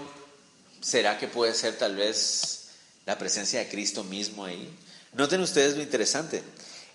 [0.82, 2.72] ¿será que puede ser tal vez
[3.06, 4.70] la presencia de Cristo mismo ahí?
[5.14, 6.44] Noten ustedes lo interesante.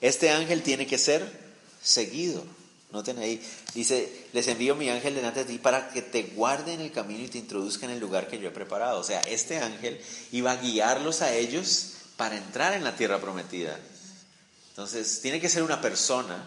[0.02, 1.26] Este ángel tiene que ser
[1.82, 2.44] seguido.
[2.92, 3.40] Noten ahí,
[3.72, 7.22] dice, les envío mi ángel delante de ti para que te guarde en el camino
[7.22, 8.98] y te introduzca en el lugar que yo he preparado.
[8.98, 10.00] O sea, este ángel
[10.32, 13.78] iba a guiarlos a ellos para entrar en la tierra prometida.
[14.70, 16.44] Entonces, tiene que ser una persona,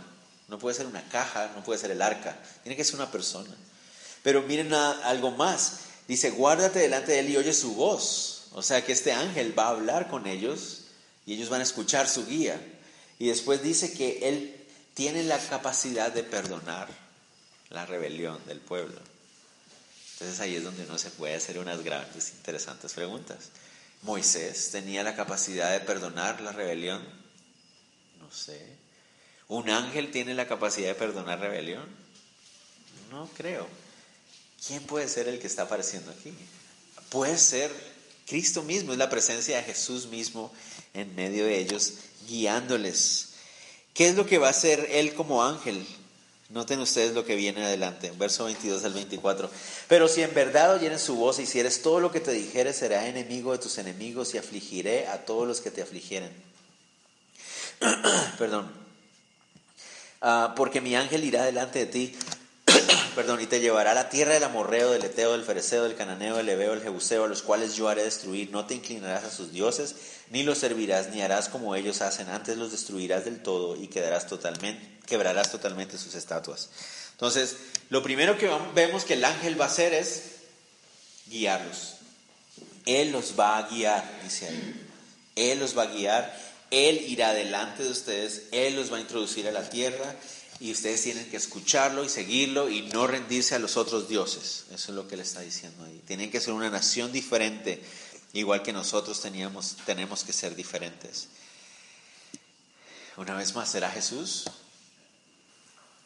[0.50, 3.56] no puede ser una caja, no puede ser el arca, tiene que ser una persona.
[4.22, 8.48] Pero miren algo más, dice, guárdate delante de él y oye su voz.
[8.52, 10.82] O sea que este ángel va a hablar con ellos
[11.26, 12.60] y ellos van a escuchar su guía.
[13.18, 14.63] Y después dice que él
[14.94, 16.88] tiene la capacidad de perdonar
[17.70, 19.00] la rebelión del pueblo.
[20.14, 23.50] Entonces ahí es donde uno se puede hacer unas grandes, interesantes preguntas.
[24.04, 27.04] Moisés tenía la capacidad de perdonar la rebelión.
[28.20, 28.78] No sé.
[29.48, 31.86] ¿Un ángel tiene la capacidad de perdonar rebelión?
[33.10, 33.68] No creo.
[34.66, 36.34] ¿Quién puede ser el que está apareciendo aquí?
[37.10, 37.72] Puede ser
[38.28, 40.54] Cristo mismo, es la presencia de Jesús mismo
[40.94, 41.96] en medio de ellos,
[42.28, 43.33] guiándoles
[43.94, 45.86] ¿Qué es lo que va a hacer él como ángel?
[46.50, 49.50] Noten ustedes lo que viene adelante, verso 22 al 24.
[49.88, 53.08] Pero si en verdad oyeres su voz y hicieres todo lo que te dijere, será
[53.08, 56.32] enemigo de tus enemigos y afligiré a todos los que te afligieren.
[58.38, 58.72] Perdón.
[60.22, 62.16] Ah, porque mi ángel irá delante de ti
[63.14, 66.38] perdón, y te llevará a la tierra del amorreo, del eteo, del fereceo, del cananeo,
[66.38, 68.52] del ebeo, del jebuseo, a los cuales yo haré destruir.
[68.52, 69.96] No te inclinarás a sus dioses,
[70.30, 72.30] ni los servirás, ni harás como ellos hacen.
[72.30, 76.70] Antes los destruirás del todo y quedarás totalmente, quebrarás totalmente sus estatuas.
[77.12, 77.56] Entonces,
[77.90, 80.24] lo primero que vemos que el ángel va a hacer es
[81.28, 81.96] guiarlos.
[82.86, 84.88] Él los va a guiar, dice ahí.
[85.36, 86.54] Él los va a guiar.
[86.72, 88.44] Él irá delante de ustedes.
[88.52, 90.16] Él los va a introducir a la tierra
[90.64, 94.64] y ustedes tienen que escucharlo y seguirlo y no rendirse a los otros dioses.
[94.72, 96.02] Eso es lo que le está diciendo ahí.
[96.08, 97.84] Tienen que ser una nación diferente,
[98.32, 101.28] igual que nosotros teníamos, tenemos que ser diferentes.
[103.18, 104.46] Una vez más, ¿será Jesús?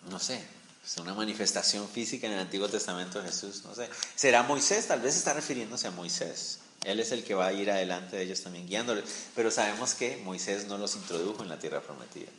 [0.10, 0.44] No sé.
[0.84, 3.88] Es una manifestación física en el Antiguo Testamento de Jesús, no sé.
[4.16, 4.88] ¿Será Moisés?
[4.88, 6.62] Tal vez está refiriéndose a Moisés.
[6.84, 9.04] Él es el que va a ir adelante de ellos también guiándoles.
[9.36, 12.32] Pero sabemos que Moisés no los introdujo en la tierra prometida.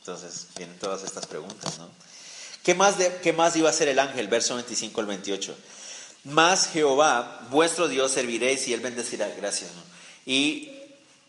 [0.00, 1.88] Entonces vienen todas estas preguntas, ¿no?
[2.62, 4.28] ¿Qué más, ¿Qué más iba a hacer el ángel?
[4.28, 5.56] Verso 25 al 28.
[6.24, 9.28] Más Jehová, vuestro Dios, serviréis y él bendecirá.
[9.28, 9.82] Gracias, ¿no?
[10.26, 10.79] Y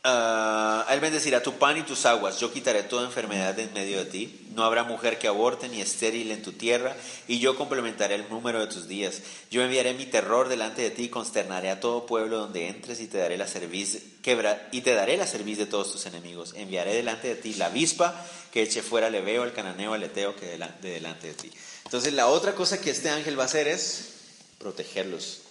[0.04, 2.40] Uh, él bendecirá tu pan y tus aguas.
[2.40, 4.48] Yo quitaré toda enfermedad de en medio de ti.
[4.56, 6.96] No habrá mujer que aborte ni estéril en tu tierra,
[7.28, 9.22] y yo complementaré el número de tus días.
[9.52, 13.20] Yo enviaré mi terror delante de ti, consternaré a todo pueblo donde entres y te
[13.20, 16.56] daré la cerviz, quebra, y te daré la cerviz de todos tus enemigos.
[16.56, 20.36] Enviaré delante de ti la avispa que eche fuera al leveo, al cananeo, al eteo
[20.36, 21.52] que de delante de ti.
[21.86, 24.14] Entonces la otra cosa que este ángel va a hacer es
[24.58, 25.42] protegerlos.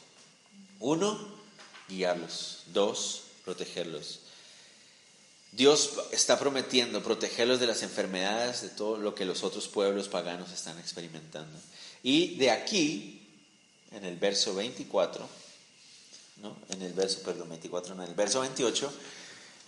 [0.81, 1.19] Uno,
[1.89, 2.65] guiarlos.
[2.67, 4.21] Dos, protegerlos.
[5.53, 10.53] Dios está prometiendo protegerlos de las enfermedades, de todo lo que los otros pueblos paganos
[10.53, 11.59] están experimentando.
[12.03, 13.27] Y de aquí,
[13.91, 15.29] en el verso 24,
[16.43, 16.57] ¿no?
[16.69, 18.93] en el verso, perdón, 24, no, en el verso 28,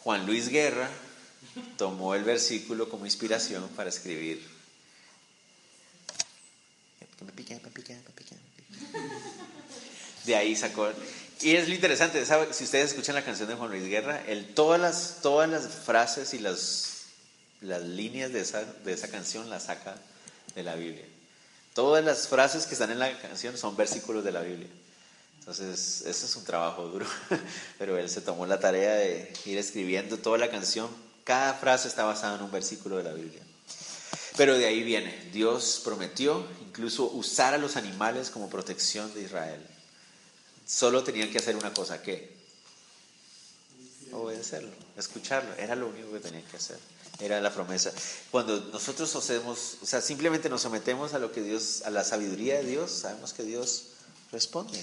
[0.05, 0.89] Juan Luis Guerra
[1.77, 4.47] tomó el versículo como inspiración para escribir.
[10.25, 10.91] De ahí sacó
[11.43, 14.23] y es lo interesante, si ustedes escuchan la canción de Juan Luis Guerra,
[14.55, 17.05] todas, las, todas las frases y las,
[17.61, 19.97] las líneas de esa, de esa canción las saca
[20.55, 21.05] de la Biblia.
[21.75, 24.69] Todas las frases que están en la canción son versículos de la Biblia.
[25.39, 27.07] Entonces, eso es un trabajo duro,
[27.79, 30.89] pero él se tomó la tarea de ir escribiendo toda la canción.
[31.25, 33.43] Cada frase está basada en un versículo de la Biblia.
[34.37, 39.61] Pero de ahí viene, Dios prometió incluso usar a los animales como protección de Israel.
[40.73, 42.35] Solo tenían que hacer una cosa, ¿qué?
[44.11, 45.53] Obedecerlo, escucharlo.
[45.59, 46.79] Era lo único que tenían que hacer.
[47.21, 47.93] Era la promesa.
[48.31, 52.57] Cuando nosotros hacemos, o sea, simplemente nos sometemos a lo que Dios, a la sabiduría
[52.57, 53.89] de Dios, sabemos que Dios
[54.33, 54.83] responde.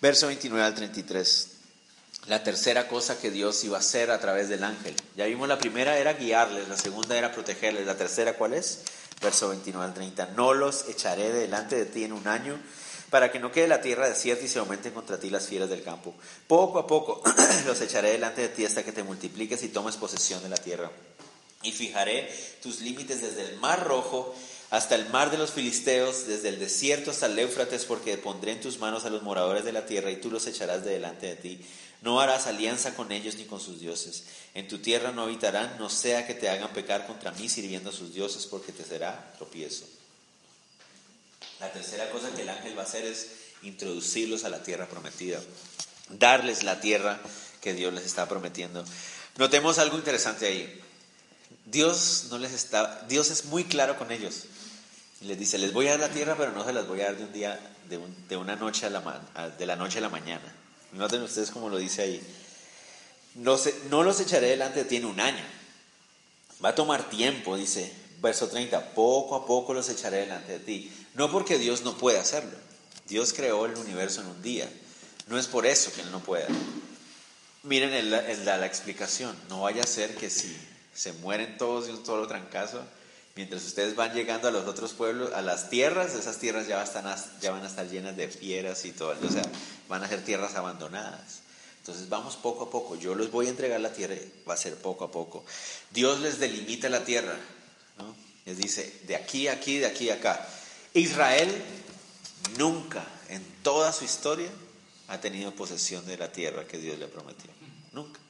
[0.00, 1.48] Verso 29 al 33.
[2.28, 4.94] La tercera cosa que Dios iba a hacer a través del ángel.
[5.16, 7.84] Ya vimos la primera era guiarles, la segunda era protegerles.
[7.84, 8.82] La tercera, ¿cuál es?
[9.20, 10.26] Verso 29 al 30.
[10.36, 12.56] No los echaré delante de ti en un año
[13.10, 15.82] para que no quede la tierra desierta y se aumenten contra ti las fieras del
[15.82, 16.14] campo.
[16.46, 17.22] Poco a poco
[17.66, 20.90] los echaré delante de ti hasta que te multipliques y tomes posesión de la tierra.
[21.62, 24.34] Y fijaré tus límites desde el mar rojo
[24.70, 28.60] hasta el mar de los filisteos, desde el desierto hasta el Éufrates, porque pondré en
[28.60, 31.34] tus manos a los moradores de la tierra y tú los echarás de delante de
[31.34, 31.60] ti.
[32.02, 34.24] No harás alianza con ellos ni con sus dioses.
[34.54, 37.92] En tu tierra no habitarán, no sea que te hagan pecar contra mí sirviendo a
[37.92, 39.86] sus dioses, porque te será tropiezo.
[41.60, 43.28] La tercera cosa que el ángel va a hacer es
[43.62, 45.40] introducirlos a la tierra prometida,
[46.08, 47.20] darles la tierra
[47.60, 48.82] que Dios les está prometiendo.
[49.36, 50.80] Notemos algo interesante ahí.
[51.66, 54.44] Dios no les está, Dios es muy claro con ellos.
[55.20, 57.16] Les dice, les voy a dar la tierra, pero no se las voy a dar
[57.18, 57.60] de un día,
[58.28, 60.54] de, una noche a la, de la noche a la mañana.
[60.92, 62.22] Noten ustedes cómo lo dice ahí.
[63.34, 63.58] No,
[63.90, 65.44] no los echaré delante de ti en un año.
[66.64, 70.92] Va a tomar tiempo, dice, verso 30, poco a poco los echaré delante de ti.
[71.14, 72.56] No porque Dios no puede hacerlo.
[73.08, 74.70] Dios creó el universo en un día.
[75.26, 76.46] No es por eso que Él no pueda.
[77.62, 79.36] Miren el, la, explicación.
[79.48, 80.56] No vaya a ser que si
[80.94, 82.82] se mueren todos de un solo trancazo,
[83.34, 86.84] mientras ustedes van llegando a los otros pueblos, a las tierras, esas tierras ya,
[87.40, 89.14] ya van a estar llenas de fieras y todo.
[89.22, 89.42] O sea,
[89.88, 91.40] van a ser tierras abandonadas.
[91.80, 92.94] Entonces vamos poco a poco.
[92.96, 94.14] Yo les voy a entregar la tierra,
[94.48, 95.44] va a ser poco a poco.
[95.90, 97.36] Dios les delimita la tierra.
[98.46, 100.48] Les dice, de aquí a aquí, de aquí a acá.
[100.94, 101.50] Israel
[102.58, 104.50] nunca en toda su historia
[105.08, 107.50] ha tenido posesión de la tierra que Dios le prometió.
[107.92, 108.20] Nunca.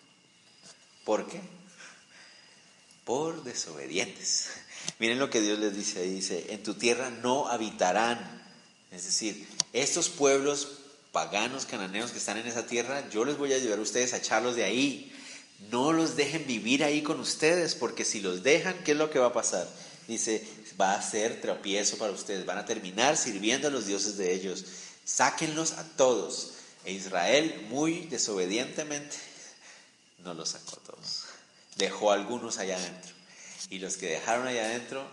[1.04, 1.40] ¿Por qué?
[3.04, 4.48] Por desobedientes.
[4.98, 6.10] Miren lo que Dios les dice ahí.
[6.10, 8.18] Dice, en tu tierra no habitarán.
[8.90, 10.68] Es decir, estos pueblos
[11.12, 14.18] paganos, cananeos que están en esa tierra, yo les voy a ayudar a ustedes a
[14.18, 15.12] echarlos de ahí.
[15.70, 19.18] No los dejen vivir ahí con ustedes, porque si los dejan, ¿qué es lo que
[19.18, 19.68] va a pasar?
[20.08, 20.46] Dice,
[20.80, 24.64] va a ser tropiezo para ustedes, van a terminar sirviendo a los dioses de ellos.
[25.04, 26.52] Sáquenlos a todos.
[26.84, 29.16] E Israel, muy desobedientemente,
[30.18, 31.24] no los sacó a todos.
[31.76, 33.12] Dejó a algunos allá adentro.
[33.68, 35.06] Y los que dejaron allá adentro,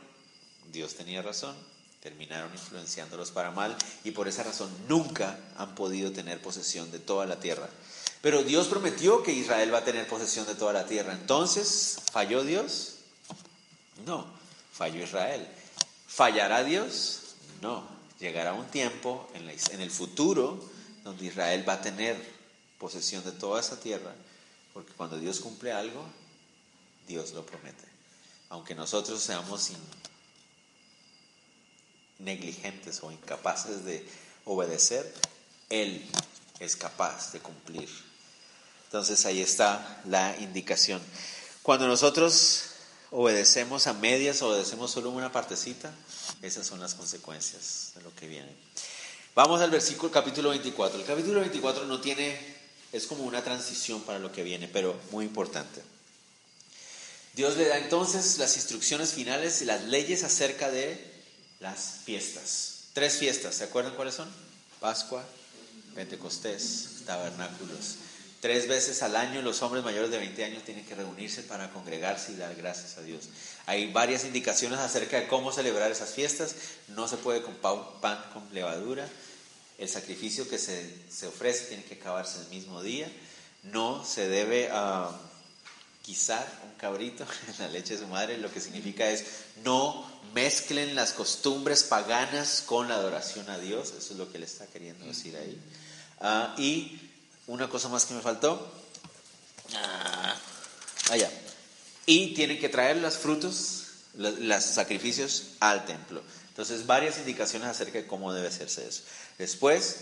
[0.72, 1.56] Dios tenía razón,
[2.02, 7.26] terminaron influenciándolos para mal y por esa razón nunca han podido tener posesión de toda
[7.26, 7.70] la tierra.
[8.22, 11.14] Pero Dios prometió que Israel va a tener posesión de toda la tierra.
[11.14, 12.96] Entonces, ¿falló Dios?
[14.06, 14.38] No
[14.78, 15.48] falló Israel.
[16.08, 17.36] ¿Fallará Dios?
[17.62, 17.98] No.
[18.20, 19.48] Llegará un tiempo en,
[19.82, 20.60] el futuro
[21.04, 22.18] donde Israel va a tener
[22.80, 24.12] posesión de toda esa tierra,
[24.74, 26.04] porque cuando Dios cumple algo,
[27.08, 27.86] Dios lo promete.
[28.50, 29.72] Aunque nosotros seamos
[32.18, 34.08] negligentes o incapaces de
[34.46, 35.14] obedecer,
[35.70, 36.04] Él
[36.60, 37.90] es capaz de cumplir.
[38.86, 41.02] Entonces ahí está la indicación.
[41.62, 42.77] Cuando nosotros
[43.12, 45.94] obedecemos a medias, obedecemos solo una partecita,
[46.42, 48.54] esas son las consecuencias de lo que viene.
[49.36, 51.00] Vamos al versículo capítulo 24.
[51.00, 52.38] El capítulo 24 no tiene,
[52.92, 55.82] es como una transición para lo que viene, pero muy importante.
[57.34, 61.00] Dios le da entonces las instrucciones finales y las leyes acerca de
[61.60, 62.86] las fiestas.
[62.94, 64.28] Tres fiestas, ¿se acuerdan cuáles son?
[64.80, 65.24] Pascua,
[65.94, 67.98] Pentecostés, tabernáculos.
[68.40, 72.34] Tres veces al año los hombres mayores de 20 años tienen que reunirse para congregarse
[72.34, 73.30] y dar gracias a Dios.
[73.66, 76.56] Hay varias indicaciones acerca de cómo celebrar esas fiestas.
[76.90, 79.10] No se puede con pan con levadura.
[79.80, 83.12] El sacrificio que se, ofrece tiene que acabarse el mismo día.
[83.64, 85.10] No se debe uh,
[86.08, 88.38] un cabrito en la leche de su madre.
[88.38, 89.26] Lo que significa es
[89.64, 93.96] no mezclen las costumbres paganas con la adoración a Dios.
[93.98, 95.60] Eso es lo que le está queriendo decir ahí.
[96.20, 97.07] Ah, y
[97.48, 98.72] una cosa más que me faltó.
[99.76, 100.36] Ah,
[101.10, 101.32] allá.
[102.06, 106.22] Y tienen que traer los frutos, los, sacrificios al templo.
[106.50, 109.04] Entonces, varias indicaciones acerca de cómo debe hacerse eso.
[109.38, 109.98] Después,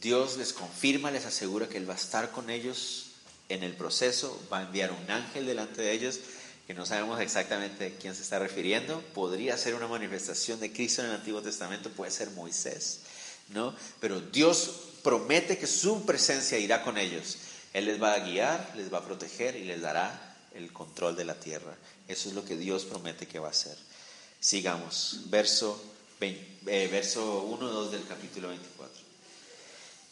[0.00, 3.06] Dios les confirma, les asegura que Él va a estar con ellos
[3.48, 6.20] en el proceso, va a enviar un ángel delante de ellos,
[6.66, 9.02] que no sabemos exactamente a quién se está refiriendo.
[9.14, 13.00] Podría ser una manifestación de Cristo en el Antiguo Testamento, puede ser Moisés,
[13.48, 13.74] ¿no?
[14.00, 17.38] Pero Dios promete que su presencia irá con ellos.
[17.72, 21.24] Él les va a guiar, les va a proteger y les dará el control de
[21.24, 21.74] la tierra.
[22.06, 23.74] Eso es lo que Dios promete que va a hacer.
[24.38, 25.82] Sigamos, verso,
[26.20, 29.02] eh, verso 1, 2 del capítulo 24.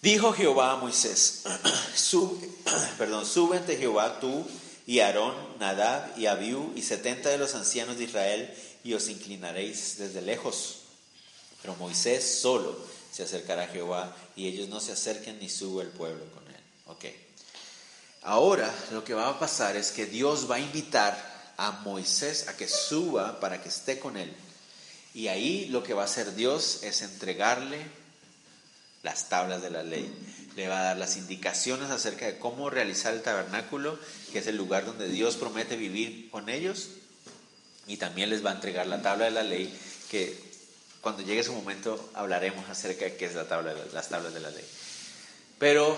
[0.01, 1.43] Dijo Jehová a Moisés,
[1.95, 4.47] sube, Jehová tú
[4.87, 9.99] y Aarón, Nadab y Abiú y setenta de los ancianos de Israel y os inclinaréis
[9.99, 10.85] desde lejos.
[11.61, 15.89] Pero Moisés solo se acercará a Jehová y ellos no se acerquen ni sube el
[15.89, 17.17] pueblo con él.
[18.21, 21.17] Ahora lo que va a pasar es que Dios va a invitar
[21.57, 24.31] a Moisés a que suba para que esté con él.
[25.15, 27.79] Y ahí lo que va a hacer Dios es entregarle
[29.03, 30.13] las tablas de la ley.
[30.55, 33.99] Le va a dar las indicaciones acerca de cómo realizar el tabernáculo,
[34.31, 36.91] que es el lugar donde Dios promete vivir con ellos.
[37.87, 39.75] Y también les va a entregar la tabla de la ley,
[40.11, 40.46] que
[41.07, 44.51] cuando llegue su momento hablaremos acerca de qué es la tabla las tablas de la
[44.51, 44.65] ley.
[45.57, 45.97] Pero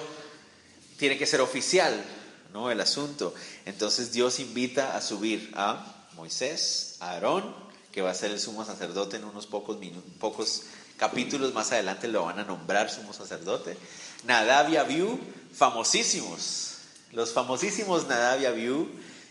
[0.99, 2.05] tiene que ser oficial,
[2.53, 2.71] ¿no?
[2.71, 3.35] El asunto.
[3.65, 7.57] Entonces Dios invita a subir a Moisés, a Aarón,
[7.91, 9.79] que va a ser el sumo sacerdote en unos pocos,
[10.21, 10.65] pocos
[10.99, 13.79] capítulos más adelante lo van a nombrar sumo sacerdote.
[14.25, 15.19] Nadab y Abiú,
[15.55, 16.81] famosísimos.
[17.13, 18.91] Los famosísimos Nadab y Abiú,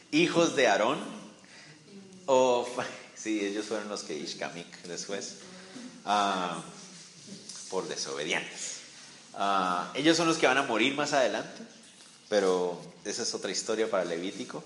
[0.09, 0.97] hijos de Aarón.
[2.25, 2.67] O,
[3.15, 5.35] sí, ellos fueron los que Ishkamik después.
[6.09, 6.63] Ah,
[7.69, 8.77] por desobedientes.
[9.33, 11.63] Ah, ellos son los que van a morir más adelante,
[12.29, 14.63] pero esa es otra historia para Levítico.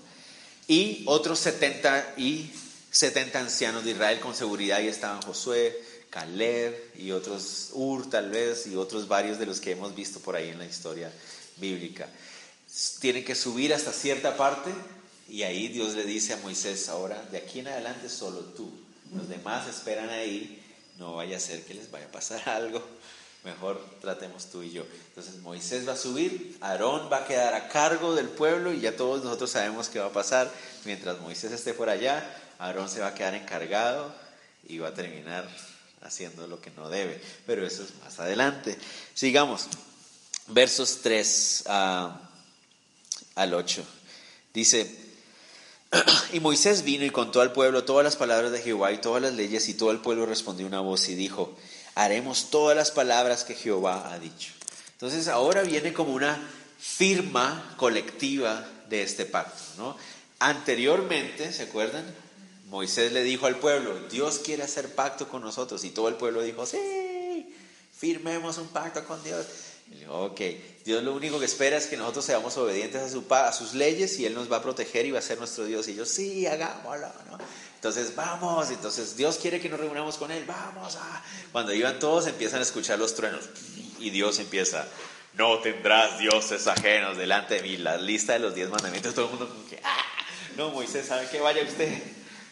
[0.68, 2.52] Y otros 70 y
[2.92, 5.76] 70 ancianos de Israel con seguridad, ahí estaban Josué,
[6.10, 10.36] Caleb y otros, Ur tal vez, y otros varios de los que hemos visto por
[10.36, 11.10] ahí en la historia
[11.56, 12.08] bíblica.
[13.00, 14.70] Tienen que subir hasta cierta parte
[15.28, 18.70] y ahí Dios le dice a Moisés, ahora de aquí en adelante solo tú,
[19.12, 20.61] los demás esperan ahí
[21.02, 22.80] no vaya a ser que les vaya a pasar algo,
[23.42, 24.84] mejor tratemos tú y yo.
[25.08, 28.96] Entonces Moisés va a subir, Aarón va a quedar a cargo del pueblo y ya
[28.96, 30.48] todos nosotros sabemos qué va a pasar.
[30.84, 32.24] Mientras Moisés esté por allá,
[32.60, 34.14] Aarón se va a quedar encargado
[34.68, 35.48] y va a terminar
[36.02, 37.20] haciendo lo que no debe.
[37.46, 38.78] Pero eso es más adelante.
[39.12, 39.66] Sigamos.
[40.46, 43.84] Versos 3 al 8.
[44.54, 45.01] Dice,
[46.32, 49.34] y Moisés vino y contó al pueblo todas las palabras de Jehová y todas las
[49.34, 51.54] leyes, y todo el pueblo respondió una voz y dijo,
[51.94, 54.52] haremos todas las palabras que Jehová ha dicho.
[54.92, 56.38] Entonces ahora viene como una
[56.78, 59.96] firma colectiva de este pacto.
[60.38, 62.04] Anteriormente, ¿se acuerdan?
[62.68, 66.42] Moisés le dijo al pueblo, Dios quiere hacer pacto con nosotros, y todo el pueblo
[66.42, 67.54] dijo, sí,
[67.96, 69.46] firmemos un pacto con Dios.
[70.08, 70.40] Ok,
[70.84, 74.18] Dios lo único que espera es que nosotros seamos obedientes a, su, a sus leyes
[74.18, 75.88] y Él nos va a proteger y va a ser nuestro Dios.
[75.88, 77.38] Y yo, sí, hagámoslo, ¿no?
[77.74, 80.96] Entonces, vamos, entonces Dios quiere que nos reunamos con Él, vamos.
[81.00, 81.22] Ah.
[81.50, 83.48] Cuando iban todos empiezan a escuchar los truenos
[83.98, 84.86] y Dios empieza,
[85.34, 89.30] no tendrás dioses ajenos delante de mí, la lista de los diez mandamientos, todo el
[89.32, 90.04] mundo como que, ah,
[90.56, 91.40] no, Moisés, ¿sabe qué?
[91.40, 92.02] Vaya usted,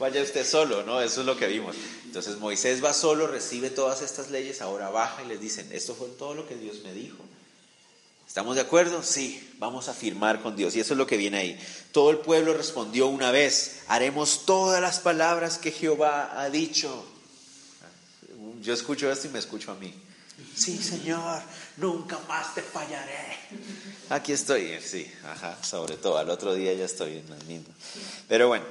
[0.00, 1.00] vaya usted solo, ¿no?
[1.00, 1.76] Eso es lo que vimos.
[2.06, 6.08] Entonces Moisés va solo, recibe todas estas leyes, ahora baja y les dicen, esto fue
[6.08, 7.18] todo lo que Dios me dijo.
[8.26, 9.02] ¿Estamos de acuerdo?
[9.02, 10.74] Sí, vamos a firmar con Dios.
[10.74, 11.60] Y eso es lo que viene ahí.
[11.92, 17.04] Todo el pueblo respondió una vez, haremos todas las palabras que Jehová ha dicho.
[18.62, 19.92] Yo escucho esto y me escucho a mí.
[20.54, 21.42] Sí, Señor,
[21.76, 23.36] nunca más te fallaré.
[24.08, 26.16] Aquí estoy, sí, ajá, sobre todo.
[26.16, 27.74] Al otro día ya estoy en el mismo.
[28.28, 28.64] Pero bueno,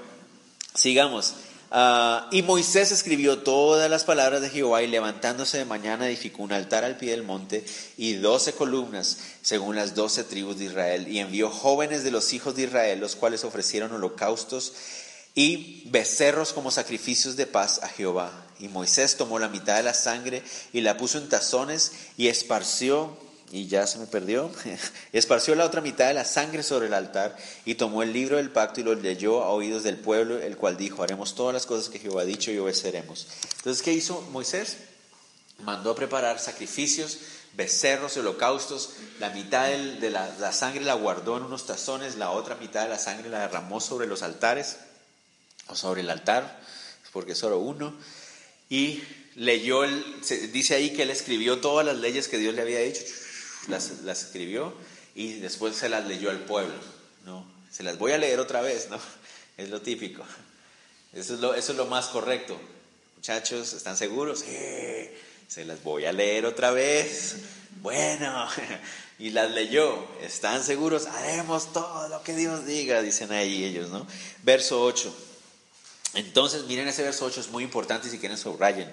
[0.80, 1.36] sigamos.
[1.72, 6.52] Ah, y Moisés escribió todas las palabras de Jehová y levantándose de mañana edificó un
[6.52, 7.64] altar al pie del monte
[7.96, 12.56] y doce columnas según las doce tribus de Israel y envió jóvenes de los hijos
[12.56, 14.74] de Israel los cuales ofrecieron holocaustos
[15.36, 18.48] y becerros como sacrificios de paz a Jehová.
[18.60, 20.42] Y Moisés tomó la mitad de la sangre
[20.74, 23.16] y la puso en tazones y esparció
[23.52, 24.52] y ya se me perdió,
[25.14, 27.36] esparció la otra mitad de la sangre sobre el altar
[27.66, 30.78] y tomó el libro del pacto y lo leyó a oídos del pueblo, el cual
[30.78, 33.28] dijo, haremos todas las cosas que Jehová ha dicho y obedeceremos.
[33.58, 34.78] Entonces, ¿qué hizo Moisés?
[35.64, 37.18] Mandó a preparar sacrificios,
[37.56, 42.56] becerros, holocaustos, la mitad de la, la sangre la guardó en unos tazones, la otra
[42.56, 44.78] mitad de la sangre la derramó sobre los altares,
[45.68, 46.60] o sobre el altar,
[47.12, 47.96] porque solo uno,
[48.70, 49.04] y
[49.36, 50.22] leyó, el,
[50.52, 53.02] dice ahí que él escribió todas las leyes que Dios le había dicho,
[53.68, 53.92] las,
[54.24, 54.74] escribió
[55.16, 56.76] y después se las leyó al pueblo,
[57.26, 57.46] ¿no?
[57.72, 59.00] Se las voy a leer otra vez, ¿no?
[59.58, 60.24] Es lo típico.
[61.12, 62.58] Eso es lo, eso es lo más correcto.
[63.18, 64.46] Muchachos, ¿están seguros?
[65.50, 67.36] Se las voy a leer otra vez.
[67.82, 68.48] Bueno,
[69.20, 70.08] y las leyó.
[70.22, 71.08] ¿Están seguros?
[71.08, 74.08] Haremos todo lo que Dios diga, dicen ahí ellos, ¿no?
[74.44, 75.14] Verso 8.
[76.14, 78.90] Entonces, miren ese verso 8, es muy importante si quieren subrayen.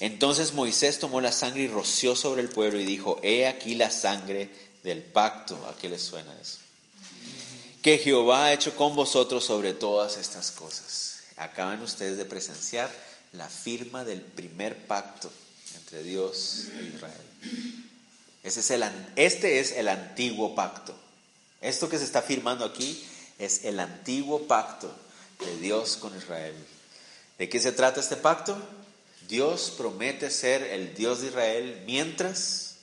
[0.00, 3.90] Entonces Moisés tomó la sangre y roció sobre el pueblo y dijo, he aquí la
[3.90, 4.50] sangre
[4.82, 5.56] del pacto.
[5.68, 6.58] ¿A qué les suena eso?
[7.82, 11.20] Que Jehová ha hecho con vosotros sobre todas estas cosas.
[11.36, 12.90] Acaban ustedes de presenciar
[13.32, 15.30] la firma del primer pacto
[15.76, 17.14] entre Dios e Israel.
[18.42, 18.84] Ese es el,
[19.16, 20.94] este es el antiguo pacto.
[21.60, 23.06] Esto que se está firmando aquí
[23.38, 24.90] es el antiguo pacto
[25.40, 26.54] de Dios con Israel.
[27.38, 28.56] ¿De qué se trata este pacto?
[29.30, 32.74] Dios promete ser el Dios de Israel mientras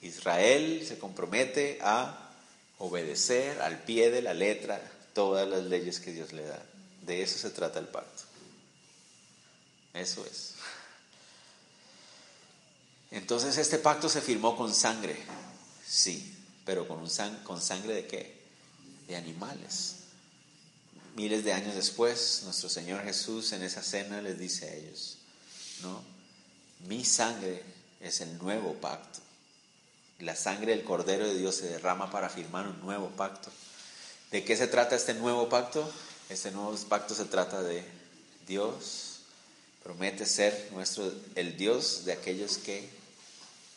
[0.00, 2.32] Israel se compromete a
[2.78, 4.80] obedecer al pie de la letra
[5.12, 6.60] todas las leyes que Dios le da.
[7.02, 8.22] De eso se trata el pacto.
[9.92, 10.54] Eso es.
[13.10, 15.16] Entonces este pacto se firmó con sangre,
[15.86, 18.40] sí, pero con, sangre de qué?
[19.06, 19.96] De animales.
[21.14, 25.13] Miles de años después, nuestro Señor Jesús en esa cena les dice a ellos,
[26.86, 27.62] Mi sangre
[28.00, 29.20] es el nuevo pacto.
[30.20, 33.50] La sangre del Cordero de Dios se derrama para firmar un nuevo pacto.
[34.30, 35.90] ¿De qué se trata este nuevo pacto?
[36.28, 37.84] Este nuevo pacto se trata de
[38.46, 39.14] Dios
[39.84, 42.88] promete ser nuestro el Dios de aquellos que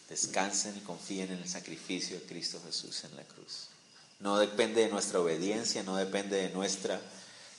[0.10, 3.68] descansen y confíen en el sacrificio de Cristo Jesús en la cruz.
[4.22, 7.00] No depende de nuestra obediencia, no depende de nuestra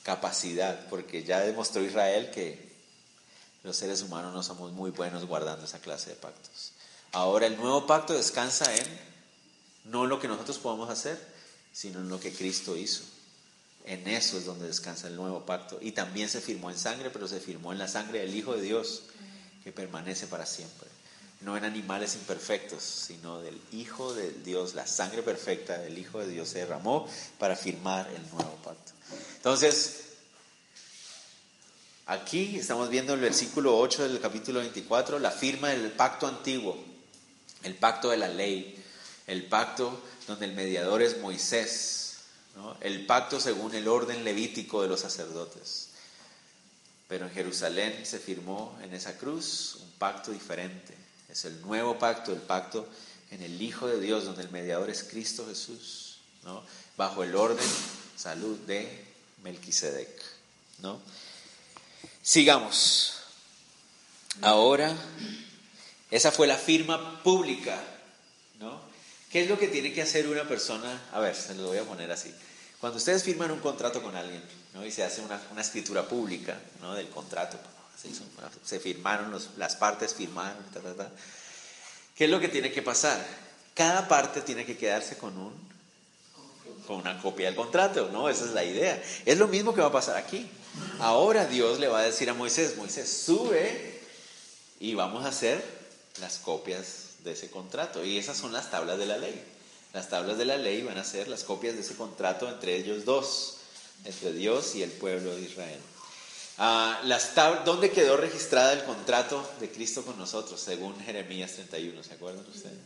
[0.01, 2.68] capacidad, porque ya demostró Israel que
[3.63, 6.71] los seres humanos no somos muy buenos guardando esa clase de pactos.
[7.11, 8.85] Ahora el nuevo pacto descansa en
[9.85, 11.19] no lo que nosotros podemos hacer,
[11.73, 13.03] sino en lo que Cristo hizo.
[13.85, 15.79] En eso es donde descansa el nuevo pacto.
[15.81, 18.61] Y también se firmó en sangre, pero se firmó en la sangre del Hijo de
[18.61, 19.03] Dios,
[19.63, 20.87] que permanece para siempre.
[21.41, 26.27] No en animales imperfectos, sino del Hijo de Dios, la sangre perfecta del Hijo de
[26.27, 27.07] Dios se derramó
[27.39, 28.91] para firmar el nuevo pacto.
[29.37, 29.98] Entonces,
[32.09, 36.75] Aquí estamos viendo el versículo 8 del capítulo 24, la firma del pacto antiguo,
[37.61, 38.83] el pacto de la ley,
[39.27, 42.15] el pacto donde el mediador es Moisés,
[42.81, 45.89] el pacto según el orden levítico de los sacerdotes.
[47.07, 50.95] Pero en Jerusalén se firmó en esa cruz un pacto diferente.
[51.29, 52.87] Es el nuevo pacto, el pacto
[53.29, 56.17] en el Hijo de Dios, donde el mediador es Cristo Jesús,
[56.97, 57.69] bajo el orden,
[58.15, 59.05] salud de
[59.43, 60.39] Melquisedec.
[60.81, 60.99] ¿no?
[62.29, 63.13] Sigamos.
[64.43, 64.95] Ahora,
[66.11, 67.81] esa fue la firma pública,
[68.59, 68.79] ¿no?
[69.31, 71.09] ¿Qué es lo que tiene que hacer una persona?
[71.11, 72.31] A ver, se lo voy a poner así.
[72.79, 74.43] Cuando ustedes firman un contrato con alguien,
[74.75, 74.85] ¿no?
[74.85, 76.93] Y se hace una, escritura pública, ¿no?
[76.93, 77.57] Del contrato,
[78.63, 80.63] se, firmaron, las partes firmaron,
[82.15, 83.25] ¿Qué es lo que tiene que pasar?
[83.73, 85.69] Cada parte tiene que quedarse con un
[86.85, 88.29] con una copia del contrato, ¿no?
[88.29, 88.99] Esa es la idea.
[89.23, 90.49] Es lo mismo que va a pasar aquí.
[90.99, 94.01] Ahora Dios le va a decir a Moisés, Moisés, sube
[94.79, 95.63] y vamos a hacer
[96.19, 98.03] las copias de ese contrato.
[98.03, 99.41] Y esas son las tablas de la ley.
[99.93, 103.05] Las tablas de la ley van a ser las copias de ese contrato entre ellos
[103.05, 103.57] dos,
[104.05, 105.79] entre Dios y el pueblo de Israel.
[106.57, 107.01] Ah,
[107.65, 112.03] ¿Dónde quedó registrada el contrato de Cristo con nosotros, según Jeremías 31?
[112.03, 112.77] ¿Se acuerdan ustedes?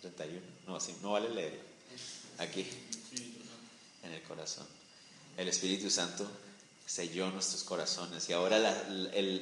[0.00, 0.40] 31.
[0.66, 1.60] No, así, no vale leer.
[2.38, 2.66] Aquí
[4.02, 4.66] en el corazón.
[5.36, 6.26] El Espíritu Santo
[6.86, 8.84] selló nuestros corazones y ahora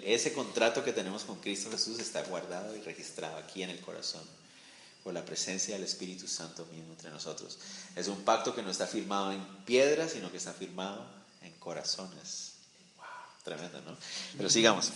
[0.04, 4.22] ese contrato que tenemos con Cristo Jesús está guardado y registrado aquí en el corazón
[5.02, 7.58] por la presencia del Espíritu Santo mismo entre nosotros.
[7.96, 11.02] Es un pacto que no está firmado en piedra, sino que está firmado
[11.42, 12.52] en corazones.
[12.96, 13.06] Wow,
[13.44, 13.96] tremendo, ¿no?
[14.36, 14.90] Pero sigamos.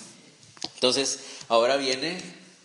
[0.75, 2.21] Entonces, ahora viene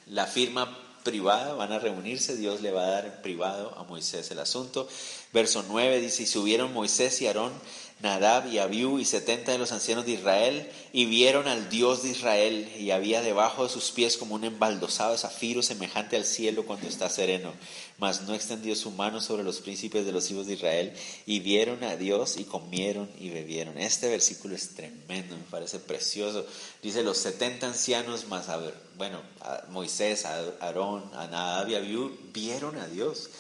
[0.07, 4.29] la firma privada, van a reunirse, Dios le va a dar en privado a Moisés
[4.31, 4.89] el asunto.
[5.34, 7.53] Verso 9 dice, y subieron Moisés y Aarón
[7.99, 12.09] Nadab y Abiú y setenta de los ancianos de Israel, y vieron al Dios de
[12.09, 16.88] Israel, y había debajo de sus pies como un embaldosado zafiro semejante al cielo cuando
[16.88, 17.53] está sereno.
[17.97, 20.93] Mas no extendió su mano sobre los príncipes de los hijos de Israel,
[21.25, 23.80] y vieron a Dios y comieron y bebieron.
[23.80, 26.45] Este versículo es tremendo, me parece precioso.
[26.84, 29.23] Dice los setenta ancianos más, a ver, bueno,
[29.69, 33.32] Moisés, Aarón, Nadab y Abiú, vieron a Dios.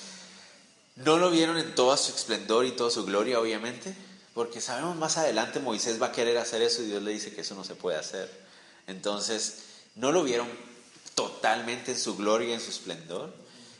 [0.97, 3.95] No lo vieron en toda su esplendor y toda su gloria, obviamente
[4.37, 7.41] porque sabemos más adelante Moisés va a querer hacer eso y Dios le dice que
[7.41, 8.29] eso no se puede hacer.
[8.85, 9.63] Entonces,
[9.95, 10.47] no lo vieron
[11.15, 13.33] totalmente en su gloria y en su esplendor,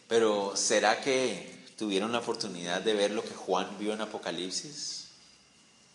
[0.08, 5.10] pero ¿será que tuvieron la oportunidad de ver lo que Juan vio en Apocalipsis?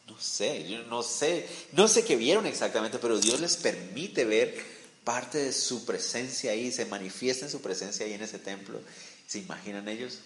[0.06, 4.54] No sé, yo no sé, no sé qué vieron exactamente, pero Dios les permite ver
[5.02, 8.78] parte de su presencia ahí, se manifiesta en su presencia ahí en ese templo.
[9.26, 10.18] ¿Se imaginan ellos?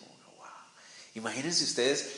[1.17, 2.11] Imagínense ustedes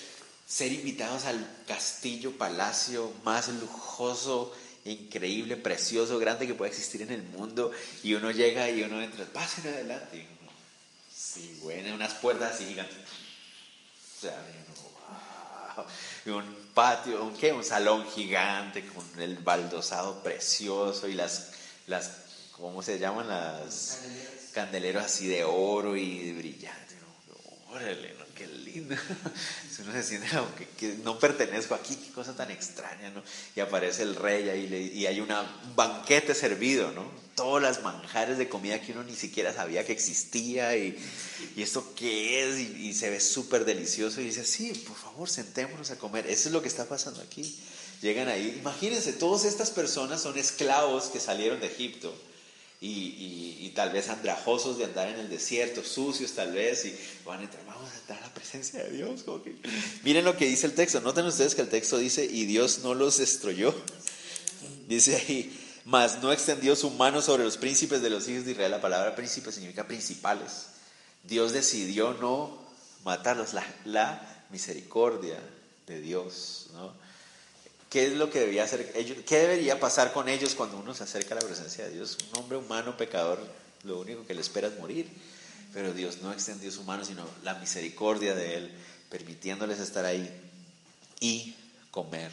[0.45, 4.53] ser invitados al castillo, palacio más lujoso,
[4.85, 7.71] increíble, precioso, grande que puede existir en el mundo,
[8.03, 10.17] y uno llega y uno entra, pasen adelante.
[10.17, 10.51] Y uno,
[11.15, 12.99] sí, bueno, unas puertas así gigantes.
[14.17, 14.45] O sea,
[16.27, 17.53] un patio, un, ¿qué?
[17.53, 21.53] un salón gigante con el baldosado precioso y las,
[21.87, 22.11] las
[22.51, 23.29] ¿cómo se llaman?
[23.29, 24.01] Las
[24.53, 26.97] candeleros así de oro y brillante.
[27.71, 28.95] Órale, qué lindo.
[29.81, 33.23] Uno se siente como que, no pertenezco aquí, qué cosa tan extraña, ¿no?
[33.57, 35.29] Y aparece el rey ahí y hay un
[35.75, 37.05] banquete servido, ¿no?
[37.35, 40.97] Todas las manjares de comida que uno ni siquiera sabía que existía y,
[41.57, 45.29] y esto qué es y, y se ve súper delicioso y dice, sí, por favor,
[45.29, 46.27] sentémonos a comer.
[46.27, 47.59] Eso es lo que está pasando aquí.
[48.01, 52.15] Llegan ahí, imagínense, todas estas personas son esclavos que salieron de Egipto
[52.81, 57.43] y, tal vez andrajosos de andar en el desierto, sucios tal vez, y van a
[57.45, 59.25] entrar, vamos a entrar a la presencia de Dios.
[60.03, 62.95] Miren lo que dice el texto, noten ustedes que el texto dice, y Dios no
[62.95, 63.75] los destruyó.
[64.89, 68.73] Dice ahí, mas no extendió su mano sobre los príncipes de los hijos de Israel.
[68.73, 70.67] La palabra príncipe significa principales.
[71.23, 72.59] Dios decidió no
[73.05, 75.39] matarlos, la, la misericordia
[75.87, 77.08] de Dios, ¿no?
[77.91, 79.19] ¿Qué es lo que debía hacer ellos?
[79.27, 82.19] ¿Qué debería pasar con ellos cuando uno se acerca a la presencia de Dios?
[82.33, 83.41] Un hombre humano, pecador,
[83.85, 85.09] lo único que le espera es morir.
[85.73, 88.73] Pero Dios no extendió su mano, sino la misericordia de Él,
[89.11, 90.31] permitiéndoles estar ahí
[91.21, 91.55] y
[91.91, 92.31] comer.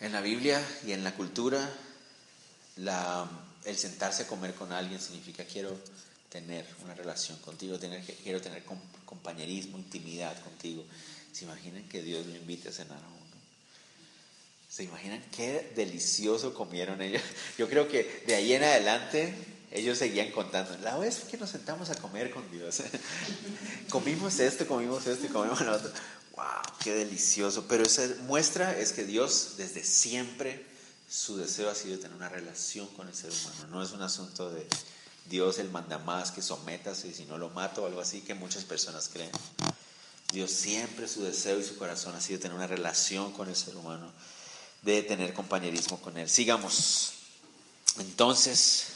[0.00, 1.70] En la Biblia y en la cultura,
[2.76, 5.78] el sentarse a comer con alguien significa quiero
[6.28, 7.78] tener una relación contigo,
[8.22, 8.64] quiero tener
[9.04, 10.84] compañerismo, intimidad contigo.
[11.32, 13.22] ¿Se imaginan que Dios lo invite a cenar a uno?
[14.68, 17.22] ¿Se imaginan qué delicioso comieron ellos?
[17.58, 19.34] Yo creo que de ahí en adelante
[19.70, 20.76] ellos seguían contando.
[20.78, 22.82] La vez que nos sentamos a comer con Dios,
[23.90, 25.90] comimos esto, comimos esto y comimos lo otro.
[26.36, 26.44] ¡Wow!
[26.82, 27.66] ¡Qué delicioso!
[27.68, 30.64] Pero esa muestra es que Dios desde siempre
[31.08, 33.66] su deseo ha sido tener una relación con el ser humano.
[33.70, 34.66] No es un asunto de
[35.28, 38.34] Dios el manda más que sométase y si no lo mato o algo así que
[38.34, 39.30] muchas personas creen.
[40.32, 43.76] Dios siempre su deseo y su corazón ha sido tener una relación con el ser
[43.76, 44.10] humano,
[44.82, 46.28] de tener compañerismo con él.
[46.28, 47.12] Sigamos.
[47.98, 48.86] Entonces,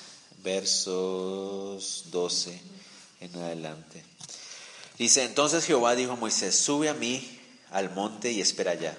[0.43, 2.59] versos 12
[3.21, 4.03] en adelante.
[4.99, 7.39] Dice, entonces Jehová dijo a Moisés, sube a mí
[7.71, 8.97] al monte y espera allá,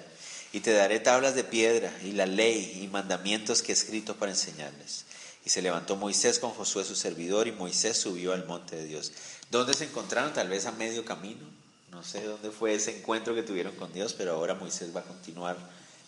[0.52, 4.30] y te daré tablas de piedra y la ley y mandamientos que he escrito para
[4.30, 5.06] enseñarles.
[5.44, 9.12] Y se levantó Moisés con Josué su servidor y Moisés subió al monte de Dios.
[9.50, 10.32] ¿Dónde se encontraron?
[10.32, 11.46] Tal vez a medio camino.
[11.90, 15.04] No sé dónde fue ese encuentro que tuvieron con Dios, pero ahora Moisés va a
[15.04, 15.56] continuar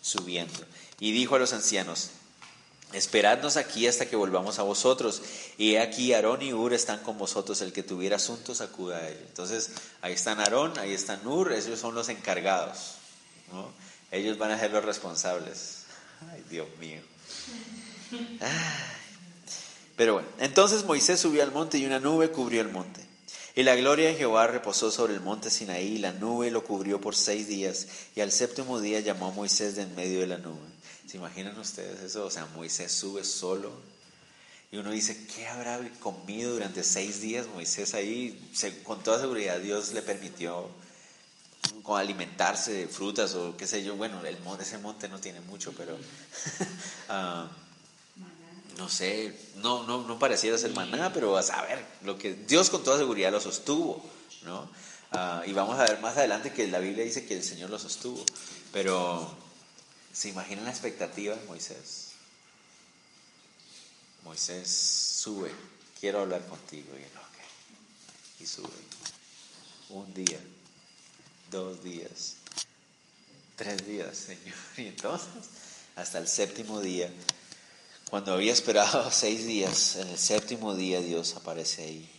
[0.02, 0.60] subiendo.
[0.98, 2.10] Y dijo a los ancianos,
[2.92, 5.22] esperadnos aquí hasta que volvamos a vosotros.
[5.58, 9.18] Y aquí Aarón y Ur están con vosotros, el que tuviera asuntos acuda a él.
[9.26, 9.70] Entonces,
[10.02, 12.94] ahí están Aarón, ahí están Ur, ellos son los encargados.
[14.10, 15.84] Ellos van a ser los responsables.
[16.30, 17.00] Ay, Dios mío.
[19.96, 23.09] Pero bueno, entonces Moisés subió al monte y una nube cubrió el monte.
[23.54, 27.00] Y la gloria de Jehová reposó sobre el monte Sinaí, y la nube lo cubrió
[27.00, 30.38] por seis días, y al séptimo día llamó a Moisés de en medio de la
[30.38, 30.68] nube.
[31.06, 32.26] ¿Se imaginan ustedes eso?
[32.26, 33.72] O sea, Moisés sube solo,
[34.72, 38.52] y uno dice, ¿qué habrá comido durante seis días Moisés ahí?
[38.84, 40.68] Con toda seguridad Dios le permitió
[41.82, 43.96] con alimentarse de frutas o qué sé yo.
[43.96, 45.98] Bueno, el ese monte no tiene mucho, pero
[47.08, 47.50] ah,
[48.76, 52.82] no sé, no, no, no pareciera ser maná, pero a saber, lo que Dios con
[52.82, 54.04] toda seguridad lo sostuvo,
[54.42, 54.70] ¿no?
[55.12, 57.78] Ah, y vamos a ver más adelante que la Biblia dice que el Señor lo
[57.78, 58.24] sostuvo,
[58.72, 59.34] pero
[60.12, 62.10] ¿se imaginan la expectativa de Moisés?
[64.24, 65.50] Moisés sube,
[65.98, 66.88] quiero hablar contigo.
[66.96, 68.68] Y, y sube.
[69.90, 70.38] Un día,
[71.50, 72.36] dos días,
[73.56, 74.56] tres días, Señor.
[74.76, 75.28] Y entonces,
[75.96, 77.10] hasta el séptimo día,
[78.10, 82.10] cuando había esperado seis días, en el séptimo día Dios aparece ahí,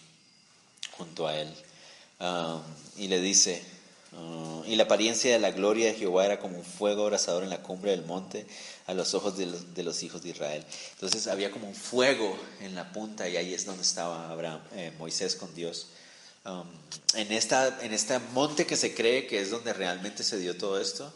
[0.98, 1.54] junto a él,
[2.20, 2.62] um,
[2.98, 3.62] y le dice,
[4.14, 7.50] uh, y la apariencia de la gloria de Jehová era como un fuego abrasador en
[7.50, 8.48] la cumbre del monte
[8.88, 10.66] a los ojos de los, hijos de Israel.
[10.94, 14.94] Entonces había como un fuego en la punta y ahí es donde estaba Abraham, eh,
[14.98, 15.88] Moisés con Dios.
[16.46, 16.66] Um,
[17.14, 20.80] en, esta, en este monte que se cree que es donde realmente se dio todo
[20.80, 21.14] esto,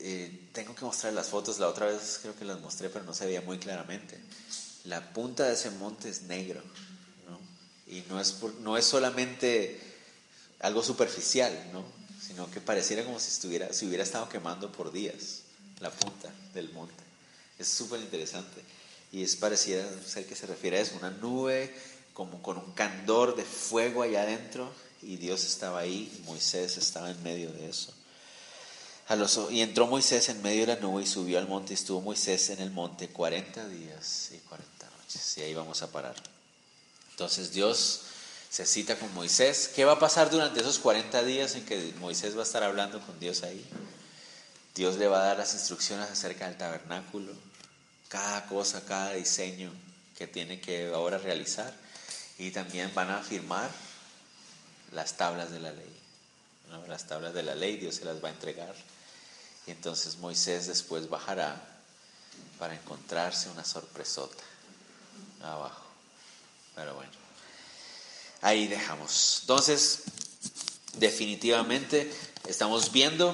[0.00, 3.14] eh, tengo que mostrar las fotos, la otra vez creo que las mostré, pero no
[3.14, 4.18] se veía muy claramente.
[4.84, 6.62] La punta de ese monte es negro,
[7.28, 7.38] ¿no?
[7.86, 9.78] y no es, no es solamente
[10.60, 11.84] algo superficial, ¿no?
[12.20, 15.42] sino que pareciera como si, estuviera, si hubiera estado quemando por días
[15.80, 17.02] la punta del monte.
[17.58, 18.62] Es súper interesante
[19.12, 21.74] y es pareciera ser que se refiere a eso, una nube
[22.14, 24.72] como con un candor de fuego allá adentro
[25.02, 27.92] y Dios estaba ahí Moisés estaba en medio de eso.
[29.50, 32.50] Y entró Moisés en medio de la nube y subió al monte y estuvo Moisés
[32.50, 35.38] en el monte 40 días y 40 noches.
[35.38, 36.14] Y ahí vamos a parar.
[37.10, 38.02] Entonces Dios
[38.48, 39.68] se cita con Moisés.
[39.74, 43.00] ¿Qué va a pasar durante esos 40 días en que Moisés va a estar hablando
[43.04, 43.64] con Dios ahí?
[44.76, 47.32] Dios le va a dar las instrucciones acerca del tabernáculo,
[48.08, 49.72] cada cosa, cada diseño
[50.16, 51.74] que tiene que ahora realizar
[52.38, 53.70] y también van a firmar
[54.92, 55.96] las tablas de la ley.
[56.86, 58.72] Las tablas de la ley Dios se las va a entregar.
[59.70, 61.64] Y entonces Moisés después bajará
[62.58, 64.42] para encontrarse una sorpresota
[65.40, 65.84] abajo.
[66.74, 67.12] Pero bueno,
[68.42, 69.38] ahí dejamos.
[69.42, 70.00] Entonces,
[70.94, 72.12] definitivamente
[72.48, 73.32] estamos viendo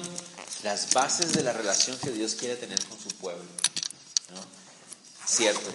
[0.61, 3.49] las bases de la relación que Dios quiere tener con su pueblo.
[5.25, 5.71] Cierto,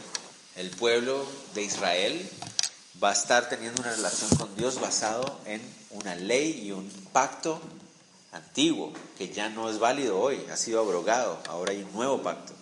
[0.55, 2.31] el pueblo de Israel
[3.03, 5.61] va a estar teniendo una relación con Dios basado en
[5.91, 7.61] una ley y un pacto
[8.33, 12.53] antiguo, que ya no es válido hoy, ha sido abrogado, ahora hay un nuevo pacto.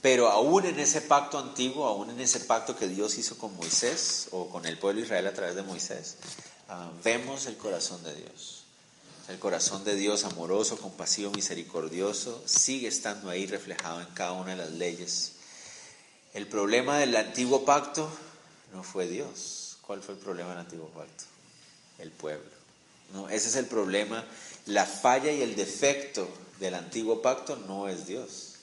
[0.00, 4.28] Pero aún en ese pacto antiguo, aún en ese pacto que Dios hizo con Moisés
[4.30, 6.16] o con el pueblo de Israel a través de Moisés,
[6.68, 8.62] ah, vemos el corazón de Dios.
[9.28, 14.56] El corazón de Dios amoroso, compasivo, misericordioso, sigue estando ahí reflejado en cada una de
[14.56, 15.32] las leyes.
[16.32, 18.08] El problema del antiguo pacto
[18.72, 19.78] no fue Dios.
[19.82, 21.24] ¿Cuál fue el problema del antiguo pacto?
[21.98, 22.48] El pueblo.
[23.12, 24.24] No, ese es el problema.
[24.68, 26.28] La falla y el defecto
[26.60, 28.56] del antiguo pacto no es Dios.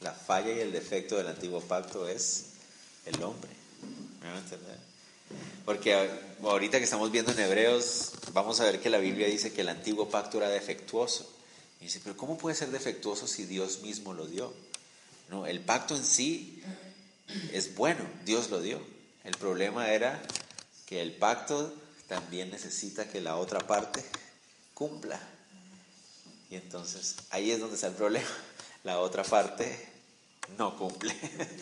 [0.00, 2.46] La falla y el defecto del antiguo pacto es
[3.06, 3.50] el hombre.
[4.20, 4.78] ¿Me van a entender?
[5.64, 6.10] Porque
[6.42, 9.68] ahorita que estamos viendo en Hebreos, vamos a ver que la Biblia dice que el
[9.68, 11.30] antiguo pacto era defectuoso.
[11.80, 14.52] Y dice, pero ¿cómo puede ser defectuoso si Dios mismo lo dio?
[15.30, 16.64] No, el pacto en sí
[17.52, 18.80] es bueno, Dios lo dio.
[19.22, 20.20] El problema era
[20.86, 21.72] que el pacto
[22.08, 24.04] también necesita que la otra parte
[24.74, 25.20] cumpla.
[26.54, 28.28] Y entonces ahí es donde está el problema.
[28.84, 29.76] La otra parte
[30.56, 31.12] no cumple.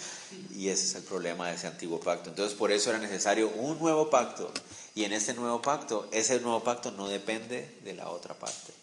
[0.54, 2.28] y ese es el problema de ese antiguo pacto.
[2.28, 4.52] Entonces por eso era necesario un nuevo pacto.
[4.94, 8.74] Y en ese nuevo pacto, ese nuevo pacto no depende de la otra parte.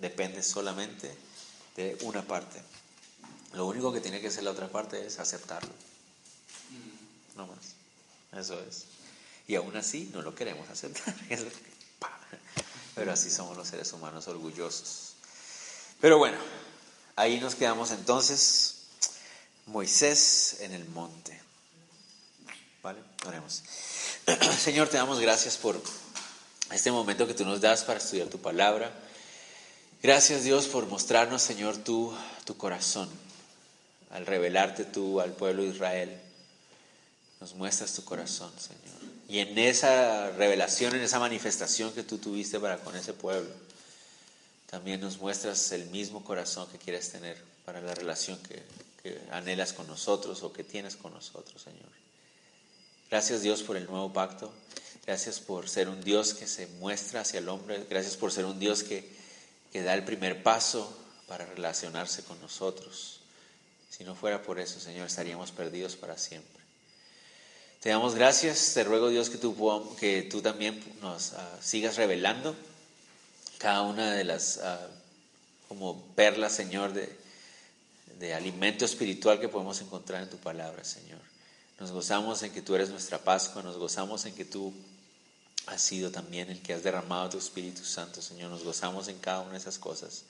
[0.00, 1.14] Depende solamente
[1.76, 2.62] de una parte.
[3.52, 5.74] Lo único que tiene que hacer la otra parte es aceptarlo.
[7.36, 7.74] No más.
[8.32, 8.86] Eso es.
[9.46, 11.14] Y aún así no lo queremos aceptar.
[12.98, 15.08] Pero así somos los seres humanos orgullosos.
[16.00, 16.38] Pero bueno,
[17.16, 18.74] ahí nos quedamos entonces.
[19.66, 21.38] Moisés en el monte.
[22.82, 23.00] ¿Vale?
[23.26, 23.62] Oremos.
[24.58, 25.80] Señor, te damos gracias por
[26.72, 28.92] este momento que tú nos das para estudiar tu palabra.
[30.02, 33.10] Gracias Dios por mostrarnos, Señor, tu, tu corazón.
[34.10, 36.18] Al revelarte tú al pueblo de Israel,
[37.40, 38.98] nos muestras tu corazón, Señor.
[39.28, 43.50] Y en esa revelación, en esa manifestación que tú tuviste para con ese pueblo,
[44.70, 48.62] también nos muestras el mismo corazón que quieres tener para la relación que,
[49.02, 51.88] que anhelas con nosotros o que tienes con nosotros, Señor.
[53.10, 54.52] Gracias Dios por el nuevo pacto.
[55.06, 57.86] Gracias por ser un Dios que se muestra hacia el hombre.
[57.88, 59.10] Gracias por ser un Dios que,
[59.72, 60.94] que da el primer paso
[61.26, 63.20] para relacionarse con nosotros.
[63.88, 66.62] Si no fuera por eso, Señor, estaríamos perdidos para siempre.
[67.80, 69.56] Te damos gracias, te ruego Dios que tú,
[69.98, 72.54] que tú también nos ah, sigas revelando
[73.58, 74.88] cada una de las ah,
[75.68, 77.14] como perlas, Señor, de,
[78.18, 81.20] de alimento espiritual que podemos encontrar en tu palabra, Señor.
[81.78, 84.72] Nos gozamos en que tú eres nuestra Pascua, nos gozamos en que tú
[85.66, 88.50] has sido también el que has derramado tu Espíritu Santo, Señor.
[88.50, 90.24] Nos gozamos en cada una de esas cosas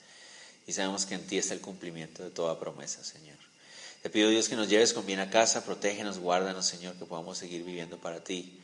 [0.67, 3.37] y sabemos que en ti está el cumplimiento de toda promesa, Señor.
[4.03, 7.37] Te pido, Dios, que nos lleves con bien a casa, protégenos, guárdanos, Señor, que podamos
[7.37, 8.61] seguir viviendo para ti,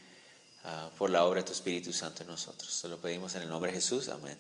[0.65, 2.79] ah, por la obra de tu Espíritu Santo en nosotros.
[2.81, 4.09] Te lo pedimos en el nombre de Jesús.
[4.09, 4.37] Amén.